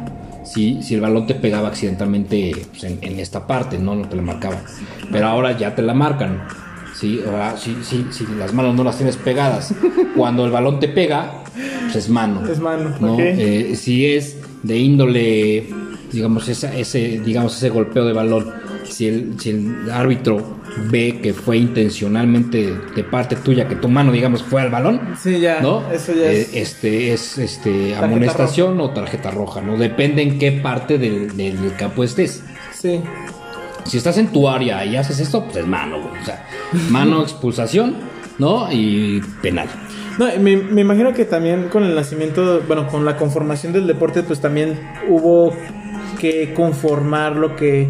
[0.46, 4.16] si, si el balón te pegaba accidentalmente pues, en, en esta parte, no, no te
[4.16, 4.60] la marcaban.
[5.12, 6.44] Pero ahora ya te la marcan.
[6.96, 9.74] Sí, ahora sí, sí, si las manos no las tienes pegadas,
[10.16, 11.44] cuando el balón te pega,
[11.84, 12.48] pues es mano.
[12.48, 13.14] Es mano, ¿no?
[13.14, 13.20] ok.
[13.20, 15.68] Eh, si es de índole,
[16.12, 18.54] digamos, esa- ese, digamos, ese golpeo de balón,
[18.86, 20.58] si el, si el árbitro
[20.90, 25.40] ve que fue intencionalmente de parte tuya, que tu mano, digamos, fue al balón, Sí,
[25.40, 25.60] ya.
[25.62, 25.84] ¿no?
[25.92, 26.54] Eso ya Eh, es.
[26.56, 29.78] este es este Tarjeta amonestación o tarjeta roja, ¿no?
[29.78, 32.44] Depende en qué parte del, del campo estés.
[32.74, 33.02] Sí.
[33.86, 36.22] Si estás en tu área y haces esto, pues es mano, güey.
[36.22, 36.46] O sea,
[36.90, 37.96] mano, expulsación,
[38.38, 38.72] ¿no?
[38.72, 39.68] Y penal.
[40.20, 44.24] No, me, me imagino que también con el nacimiento, bueno, con la conformación del deporte,
[44.24, 45.54] pues también hubo
[46.20, 47.90] que conformar lo que,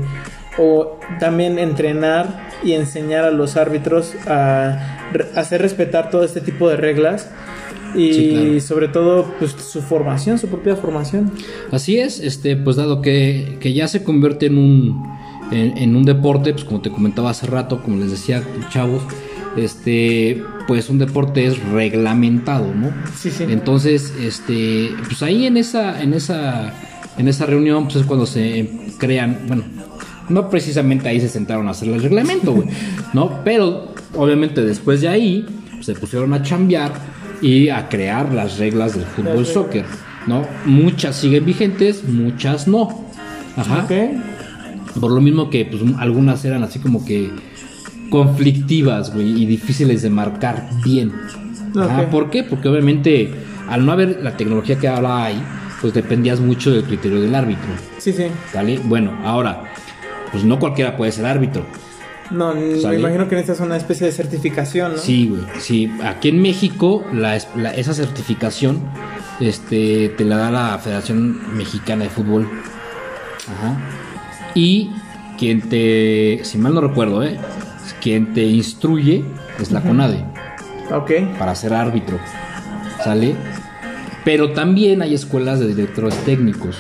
[0.57, 6.69] o también entrenar y enseñar a los árbitros a re- hacer respetar todo este tipo
[6.69, 7.29] de reglas
[7.95, 8.59] y Sí, claro.
[8.61, 11.31] sobre todo pues su formación, su propia formación.
[11.71, 15.03] Así es, este, pues dado que, que ya se convierte en un,
[15.51, 19.03] en, en un deporte, pues como te comentaba hace rato, como les decía, chavos,
[19.55, 22.91] este, pues un deporte es reglamentado, ¿no?
[23.15, 23.45] Sí, sí.
[23.47, 26.73] Entonces, este, pues ahí en esa, en esa,
[27.17, 29.63] en esa reunión, pues es cuando se crean, bueno,
[30.29, 32.69] no precisamente ahí se sentaron a hacer el reglamento, güey,
[33.13, 33.43] ¿no?
[33.43, 35.45] Pero obviamente después de ahí
[35.81, 36.91] se pusieron a chambear
[37.41, 39.85] y a crear las reglas del fútbol soccer,
[40.25, 40.45] ¿no?
[40.65, 43.05] Muchas siguen vigentes, muchas no.
[43.55, 43.85] Ajá.
[43.85, 44.99] Ok.
[44.99, 47.31] Por lo mismo que pues, algunas eran así como que
[48.09, 51.11] conflictivas, güey, y difíciles de marcar bien.
[51.75, 52.09] Ajá.
[52.09, 52.43] ¿Por qué?
[52.43, 53.31] Porque obviamente
[53.67, 55.43] al no haber la tecnología que ahora hay,
[55.81, 57.67] pues dependías mucho del criterio del árbitro.
[57.97, 58.27] Sí, sí.
[58.51, 58.79] ¿Sale?
[58.83, 59.63] Bueno, ahora,
[60.31, 61.65] pues no cualquiera puede ser árbitro.
[62.29, 64.97] No, me imagino que necesitas una especie de certificación, ¿no?
[64.97, 65.41] Sí, güey.
[65.59, 68.81] Sí, aquí en México la, la- esa certificación
[69.39, 72.49] este, te la da la Federación Mexicana de Fútbol.
[73.47, 73.77] Ajá.
[74.55, 74.91] Y
[75.39, 77.37] quien te, si mal no recuerdo, ¿eh?
[78.01, 79.23] quien te instruye
[79.59, 80.23] es la CONADE
[80.93, 81.11] Ok.
[81.39, 82.19] para ser árbitro.
[83.03, 83.35] ¿Sale?
[84.27, 86.75] Pero también hay escuelas de directores técnicos.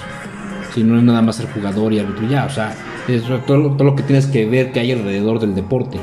[0.73, 2.75] Si no es nada más ser jugador y árbitro ya, o sea,
[3.07, 5.97] es todo, lo- todo lo que tienes que ver que hay alrededor del deporte.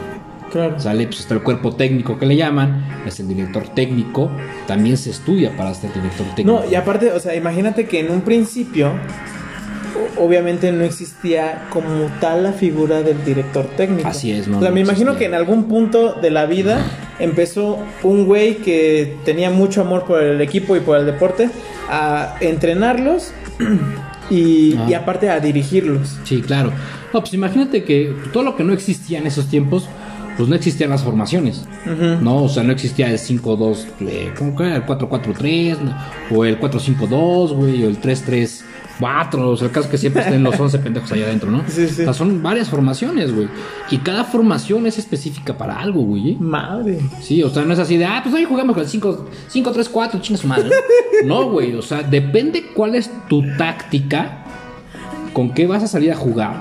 [0.50, 0.80] Claro.
[0.80, 1.04] ¿Sale?
[1.06, 4.30] Pues está el cuerpo técnico que le llaman, es el director técnico,
[4.66, 6.62] también se estudia para ser director técnico.
[6.64, 8.92] No, y aparte, o sea, imagínate que en un principio,
[10.18, 14.08] obviamente no existía como tal la figura del director técnico.
[14.08, 15.18] Así es, no, O sea, no me imagino existía.
[15.30, 16.84] que en algún punto de la vida
[17.18, 21.48] empezó un güey que tenía mucho amor por el equipo y por el deporte
[21.88, 23.32] a entrenarlos
[24.30, 24.86] y, Ah.
[24.88, 26.18] y aparte a dirigirlos.
[26.24, 26.72] Sí, claro.
[27.12, 29.88] No, pues imagínate que todo lo que no existía en esos tiempos,
[30.36, 31.64] pues no existían las formaciones.
[31.86, 32.22] Ujú.
[32.22, 34.76] No, o sea, no existía el 5-2, eh, ¿cómo que era?
[34.76, 35.96] El 4-4-3, ¿no?
[36.36, 38.62] o el 4-5-2, güey, o el 3-3-4,
[39.38, 41.62] o sea, el caso que siempre estén los 11 pendejos allá adentro, ¿no?
[41.68, 42.02] Sí, sí.
[42.02, 43.48] O sea, son varias formaciones, güey.
[43.90, 46.32] Y cada formación es específica para algo, güey.
[46.32, 46.36] ¿eh?
[46.40, 47.00] Madre.
[47.20, 49.72] Sí, o sea, no es así de, ah, pues hoy jugamos con el 5, 5
[49.72, 50.70] 3, 4, chinga su madre.
[51.24, 54.44] No, güey, o sea, depende cuál es tu táctica,
[55.32, 56.54] con qué vas a salir a jugar.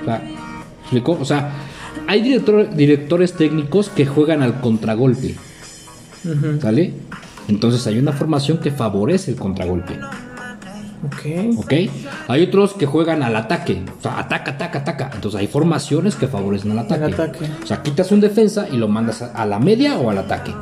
[0.00, 1.18] O sea, ¿me explico?
[1.20, 1.50] O sea,
[2.08, 5.36] hay director- directores técnicos que juegan al contragolpe,
[6.24, 6.60] Ujú.
[6.60, 6.92] ¿sale?
[7.46, 9.98] Entonces hay una formación que favorece el contragolpe.
[11.06, 11.56] Ok.
[11.58, 11.72] ¿Ok?
[12.26, 13.80] Hay otros que juegan al ataque.
[13.98, 15.10] O sea, ataca, ataca, ataca.
[15.14, 17.04] Entonces hay formaciones que favorecen al ataque.
[17.04, 17.46] Al ataque.
[17.62, 20.52] O sea, quitas un defensa y lo mandas a la media o al ataque.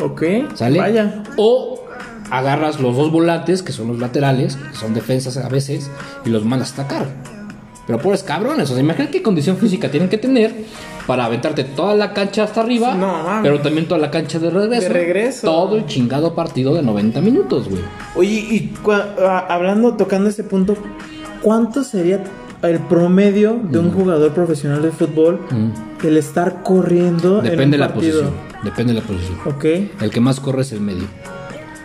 [0.00, 0.22] Ok.
[0.56, 0.78] ¿Sale?
[0.80, 1.22] Vaya.
[1.36, 1.84] O
[2.30, 5.88] agarras los dos volantes, que son los laterales, que son defensas a veces,
[6.24, 7.06] y los mandas a atacar.
[7.86, 10.52] Pero pobres cabrones, o sea, imagínate qué condición física tienen que tener
[11.06, 14.80] para aventarte toda la cancha hasta arriba, No, pero también toda la cancha de regreso.
[14.82, 15.46] De regreso.
[15.46, 17.82] Todo el chingado partido de 90 minutos, güey.
[18.16, 18.72] Oye, y
[19.48, 20.76] hablando, tocando ese punto,
[21.42, 22.24] ¿cuánto sería
[22.62, 25.40] el promedio de un jugador profesional de fútbol
[26.02, 28.20] el estar corriendo en un Depende de la partido?
[28.22, 28.64] posición.
[28.64, 29.38] Depende de la posición.
[29.44, 29.64] Ok.
[30.02, 31.04] El que más corre es el medio.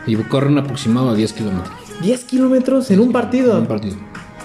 [0.07, 1.73] Y corre un aproximado a 10 kilómetros.
[2.01, 3.53] 10 kilómetros en un partido.
[3.53, 3.95] En un partido.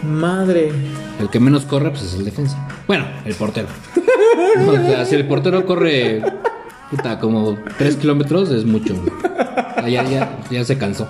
[0.03, 0.73] Madre.
[1.21, 2.57] El que menos corre, pues es el defensa.
[2.87, 3.69] Bueno, el portero.
[4.67, 6.23] O sea, si el portero corre,
[7.21, 8.95] como 3 kilómetros, es mucho.
[9.89, 11.09] Ya, ya, ya se cansó.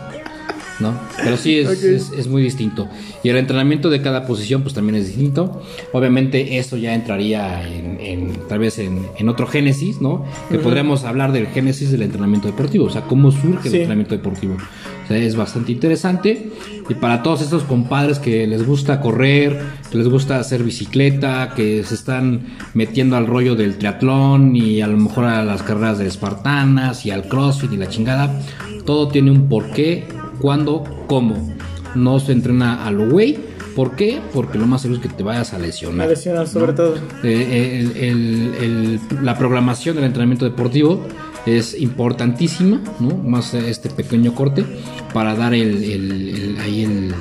[0.79, 0.93] ¿No?
[1.25, 2.87] Pero sí es, es, es muy distinto.
[3.23, 5.63] Y el entrenamiento de cada posición, pues también es distinto.
[5.93, 10.25] Obviamente, eso ya entraría en, en- tal vez en, en otro génesis, ¿no?
[10.51, 12.85] Que podríamos hablar del génesis del entrenamiento deportivo.
[12.85, 13.69] O sea, cómo surge Sí.
[13.69, 14.57] el entrenamiento deportivo.
[15.05, 16.51] O sea, es bastante interesante.
[16.91, 19.59] Y para todos estos compadres que les gusta correr,
[19.91, 22.43] que les gusta hacer bicicleta, que se están
[22.75, 27.11] metiendo al rollo del triatlón y a lo mejor a las carreras de espartanas y
[27.11, 28.41] al crossfit y la chingada,
[28.85, 30.05] todo tiene un porqué,
[30.41, 31.55] cuándo, cómo.
[31.95, 33.39] No se entrena a lo güey.
[33.75, 34.21] ¿Por qué?
[34.33, 36.07] Porque lo más seguro es que te vayas a lesionar.
[36.07, 36.75] A lesionar, sobre ¿no?
[36.75, 36.95] todo.
[37.23, 41.07] Eh, el- el- el- la programación del entrenamiento deportivo
[41.45, 43.17] es importantísima, ¿no?
[43.19, 44.65] Más este pequeño corte
[45.13, 47.15] para dar el, ahí el,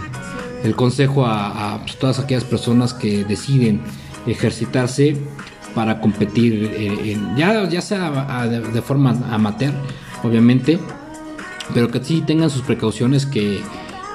[0.64, 3.82] el consejo a, a, pues, todas aquellas personas que deciden
[4.26, 5.18] ejercitarse
[5.74, 9.74] para competir, eh, en- ya, ya sea a- de forma amateur,
[10.24, 10.80] obviamente,
[11.74, 13.60] pero que sí tengan sus precauciones que,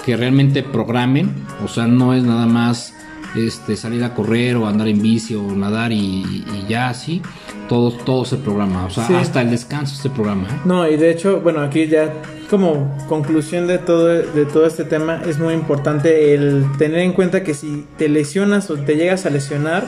[0.04, 1.32] que realmente programen,
[1.64, 2.94] o sea, no es nada más
[3.36, 7.22] este salir a correr o andar en bici o nadar y, y ya así,
[7.68, 9.14] todo, todo se programa, o sea, Sí.
[9.14, 10.48] hasta el descanso se programa.
[10.48, 10.60] ¿eh?
[10.64, 12.12] No, y de hecho, bueno, aquí ya
[12.50, 17.44] como conclusión de todo, de todo este tema, es muy importante el tener en cuenta
[17.44, 19.86] que si te lesionas o te llegas a lesionar,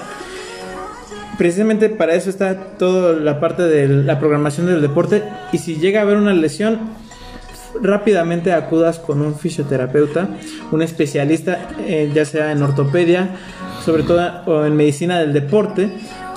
[1.39, 5.25] precisamente para eso está toda la parte de la programación del deporte.
[5.53, 6.79] Y si llega a haber una lesión,
[7.81, 10.29] rápidamente acudas con un fisioterapeuta,
[10.71, 13.31] un especialista, eh, ya sea en ortopedia,
[13.85, 15.91] sobre todo o en medicina del deporte,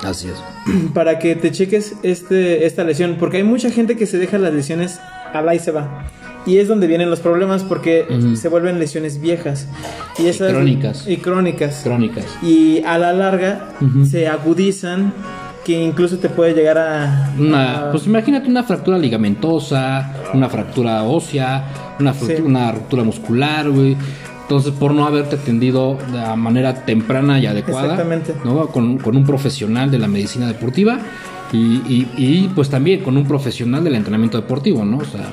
[0.04, 0.42] Así es.
[0.94, 4.52] para que te cheques este, esta lesión, porque hay mucha gente que se deja las
[4.52, 5.00] lesiones
[5.32, 6.06] al ahí se va.
[6.46, 8.06] Y es donde vienen los problemas porque
[8.36, 9.66] se vuelven lesiones viejas
[10.16, 11.04] y esas crónicas.
[11.08, 11.80] y crónicas.
[11.82, 12.24] Crónicas.
[12.40, 13.70] Y a la larga
[14.08, 15.12] se agudizan
[15.66, 21.02] que incluso te puede llegar a, Una, a- pues imagínate una fractura ligamentosa, una fractura
[21.02, 21.64] ósea,
[21.98, 22.42] una, fractura- Sí.
[22.42, 23.96] una ruptura muscular, güey.
[24.42, 28.34] Entonces, por no haberte atendido de manera temprana y adecuada, Exactamente.
[28.44, 28.68] ¿no?
[28.68, 31.00] Con, con un profesional de la medicina deportiva
[31.52, 31.56] y,
[31.88, 34.98] y- y, pues también con un profesional del entrenamiento deportivo, ¿no?
[34.98, 35.26] O sea,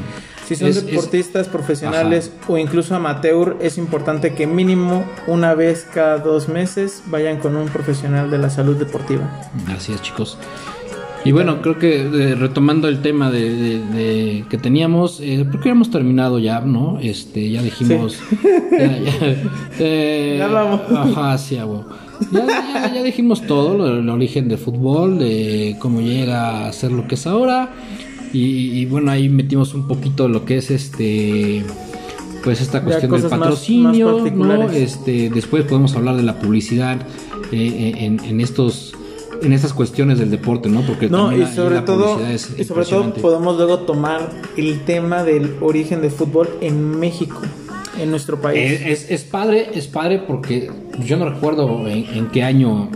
[0.48, 5.88] si son es- es- deportistas profesionales o incluso amateur, es importante que mínimo una vez
[5.94, 9.30] cada dos meses vayan con un profesional de la salud deportiva.
[9.76, 10.38] Así es, chicos.
[11.26, 15.62] Y bueno, creo que eh, retomando el tema de, de- de- que teníamos, eh, creo
[15.62, 17.00] que terminado ya, ¿no?
[17.00, 18.20] Este, ya dijimos.
[18.74, 19.12] Ya, ya,
[19.80, 20.82] eh, Ya vamos.
[20.91, 21.58] Ajá, sí.
[22.32, 27.08] Ya, ya- ya dijimos todo, el origen del fútbol, de cómo llega a ser lo
[27.08, 27.70] que es ahora.
[28.34, 31.64] Y, y bueno, ahí metimos un poquito lo que es este.
[32.44, 34.70] Pues esta cuestión del cosas más- más patrocinio, ¿no?
[34.70, 36.98] Este, después podemos hablar de la publicidad
[37.54, 38.94] eh, en, en estos
[39.42, 40.82] en estas cuestiones del deporte, ¿no?
[40.82, 44.30] Porque No, también y sobre la todo, publicidad es y sobre todo podemos luego tomar
[44.58, 47.40] el tema del origen del fútbol en México,
[48.00, 48.60] en nuestro país.
[48.82, 50.70] Eh, es, es padre, es padre porque
[51.06, 52.90] yo no recuerdo en, en qué año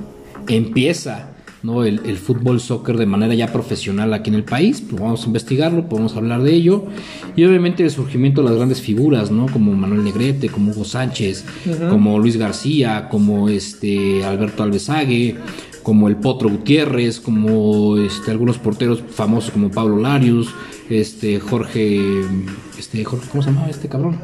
[0.48, 1.32] empieza
[1.68, 1.84] ¿no?
[1.84, 4.82] el, el fútbol soccer de manera ya profesional aquí en el país.
[4.82, 6.86] Pues vamos a investigarlo, podemos hablar de ello.
[7.36, 9.48] Y obviamente el surgimiento de las grandes figuras, ¿no?
[9.48, 11.46] Como Manuel Negrete, como Hugo Sánchez,
[11.90, 15.36] como Luis García, como este Alberto Alvesague,
[15.84, 20.48] como el Potro Gutiérrez, como este, algunos porteros famosos como Pablo Larios,
[20.90, 22.00] este Jorge,
[22.78, 24.20] este Jorge, ¿cómo se llama este cabrón?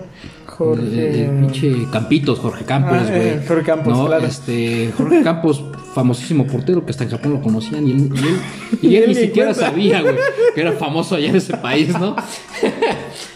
[0.46, 4.26] Jorge- El, el pinche Campitos, Jorge Campos, Ah, eh, Jorge Campos, No, claro.
[4.26, 5.64] Este, Jorge Campos,
[5.96, 9.16] famosísimo portero que hasta en Japón lo conocían y él, y él- y él ni
[9.16, 10.16] siquiera sabía, güey,
[10.54, 12.16] que era famoso allá en ese país, ¿no?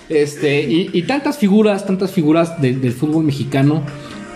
[0.09, 3.81] Este, y, y tantas figuras, tantas figuras de- del fútbol mexicano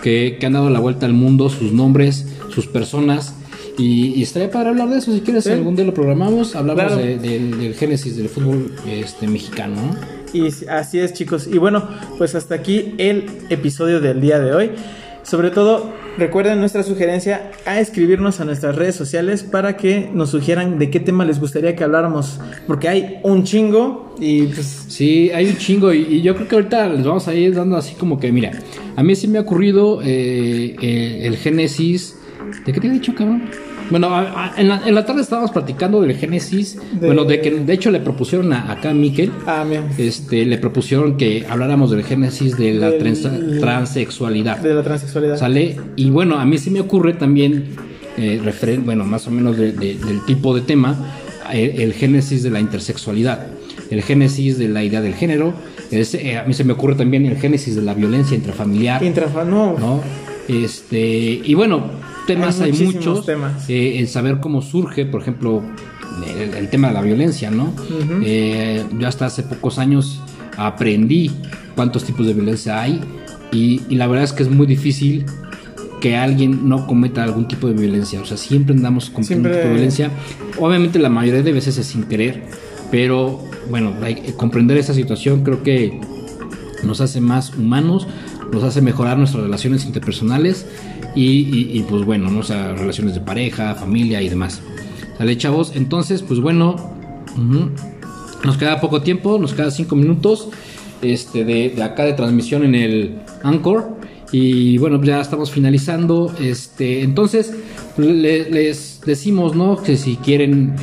[0.02, 3.34] que, que han dado la vuelta al mundo, sus nombres, sus personas.
[3.78, 6.96] Y, y estaría para hablar de eso, si quieres, algún día lo programamos, hablamos Claro.
[6.98, 9.76] de- del, del génesis del fútbol este, mexicano.
[9.76, 9.96] ¿no?
[10.34, 11.46] Y así es, chicos.
[11.46, 14.70] Y bueno, pues hasta aquí el episodio del día de hoy.
[15.24, 20.78] Sobre todo, recuerden nuestra sugerencia a escribirnos a nuestras redes sociales para que nos sugieran
[20.80, 22.40] de qué tema les gustaría que habláramos.
[22.66, 24.84] Porque hay un chingo y pues...
[24.88, 27.76] Sí, hay un chingo y, y yo creo que ahorita les vamos a ir dando
[27.76, 28.50] así como que, mira,
[28.96, 32.16] a mí sí me ha ocurrido eh, eh, el génesis...
[32.64, 33.42] ¿De qué te he dicho, cabrón?
[33.90, 37.40] Bueno, a- a- en, la, en la tarde estábamos platicando del génesis, De- bueno, de
[37.40, 39.84] que de hecho le propusieron a, acá a Miquel, Ah, bien.
[39.98, 44.58] este, le propusieron que habláramos del génesis de la Del- transa- transexualidad.
[44.58, 45.36] De la transexualidad.
[45.36, 45.76] ¿Sale?
[45.96, 47.64] Y bueno, a mí sí me ocurre también,
[48.16, 50.96] eh, referen- bueno, más o menos de- de- del tipo de tema,
[51.52, 53.46] el génesis de la intersexualidad,
[53.90, 55.52] el génesis de la idea del género,
[55.90, 59.44] es, eh, a mí se me ocurre también el génesis de la violencia intrafamiliar, Intrafa-
[59.44, 59.76] no.
[59.78, 60.00] ¿no?
[60.48, 61.82] Este, y bueno,
[62.26, 63.68] temas Hay muchos, temas.
[63.68, 65.62] eh, el saber cómo surge, por ejemplo,
[66.38, 67.72] el, el tema de la violencia, ¿no?
[68.24, 70.20] Eh, yo hasta hace pocos años
[70.56, 71.30] aprendí
[71.74, 73.00] cuántos tipos de violencia hay
[73.50, 75.24] y, y la verdad es que es muy difícil
[76.00, 79.64] que alguien no cometa algún tipo de violencia, o sea, siempre andamos con Siempre- tipo
[79.68, 80.10] de violencia,
[80.58, 82.42] obviamente la mayoría de veces es sin querer,
[82.90, 83.94] pero bueno,
[84.36, 86.00] comprender esa situación creo que
[86.82, 88.08] nos hace más humanos,
[88.52, 90.66] nos hace mejorar nuestras relaciones interpersonales
[91.14, 92.40] y, y- y, pues bueno, ¿no?
[92.40, 94.60] o sea, relaciones de pareja, familia y demás.
[95.18, 95.72] ¿Sale, chavos?
[95.74, 96.76] Entonces, pues bueno,
[98.44, 100.48] nos queda poco tiempo, nos queda cinco minutos
[101.00, 103.96] este, de, de acá de transmisión en el Anchor.
[104.32, 106.34] Y bueno, ya estamos finalizando.
[106.40, 107.52] Este, entonces,
[107.98, 109.76] le- les decimos, ¿no?
[109.82, 110.74] Que si quieren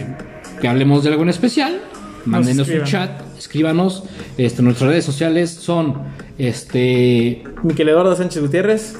[0.61, 1.79] que hablemos de algo en especial,
[2.25, 4.03] mándenos un chat, escríbanos.
[4.37, 5.95] Este, nuestras redes sociales son
[6.37, 8.95] este Miquel Eduardo Sánchez Gutiérrez.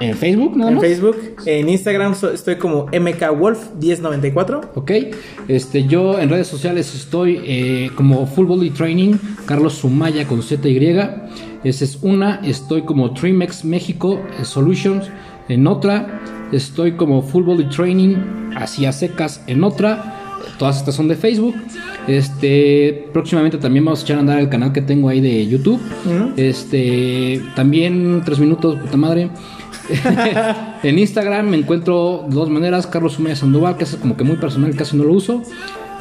[0.00, 0.84] en Facebook, nada En más.
[0.84, 1.16] Facebook.
[1.46, 4.70] En Instagram estoy como MKWolf1094.
[4.74, 4.90] Ok,
[5.48, 9.14] este, yo en redes sociales estoy eh, como Full Body Training,
[9.46, 10.98] Carlos Sumaya con ZY.
[11.64, 12.40] Esa es una.
[12.44, 15.08] Estoy como Trimex México eh, Solutions
[15.48, 16.20] en otra.
[16.52, 18.16] Estoy como Full Body Training,
[18.56, 20.21] así a secas en otra.
[20.62, 21.56] Todas estas son de Facebook.
[22.06, 25.80] Este, próximamente también vamos a echar a andar el canal que tengo ahí de YouTube.
[26.36, 29.28] Este, también tres minutos, puta madre.
[30.84, 34.36] en Instagram me encuentro de dos maneras, Carlos Sumaya Sandoval, que es como que muy
[34.36, 35.42] personal, casi no lo uso.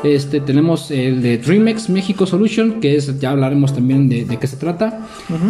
[0.04, 4.46] Este, tenemos el de Dreamex México Solution, que es, ya hablaremos también de, de qué
[4.46, 5.08] se trata.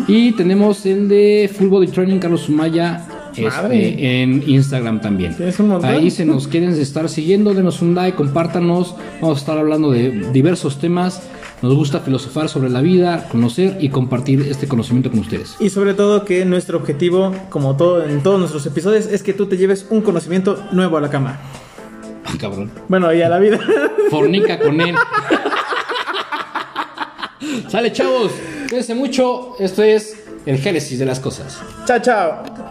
[0.07, 3.05] Y tenemos el de Full Body Training Carlos Sumaya
[3.36, 5.36] este, en Instagram también.
[5.59, 5.89] Un montón.
[5.89, 8.95] Ahí se nos quieren estar siguiendo, denos un like, compártanos.
[9.21, 11.21] Vamos a estar hablando de diversos temas.
[11.61, 15.55] Nos gusta filosofar sobre la vida, conocer y compartir este conocimiento con ustedes.
[15.59, 19.45] Y sobre todo que nuestro objetivo, como todo en todos nuestros episodios, es que tú
[19.45, 21.39] te lleves un conocimiento nuevo a la cama.
[22.25, 22.71] Ah, cabrón.
[22.88, 23.59] Bueno, y a la vida.
[24.09, 24.95] Fornica con él.
[27.67, 28.32] Sale, chavos.
[28.69, 29.55] Cuídense mucho.
[29.59, 31.61] Esto es el génesis de las cosas.
[31.86, 32.70] chao, chao.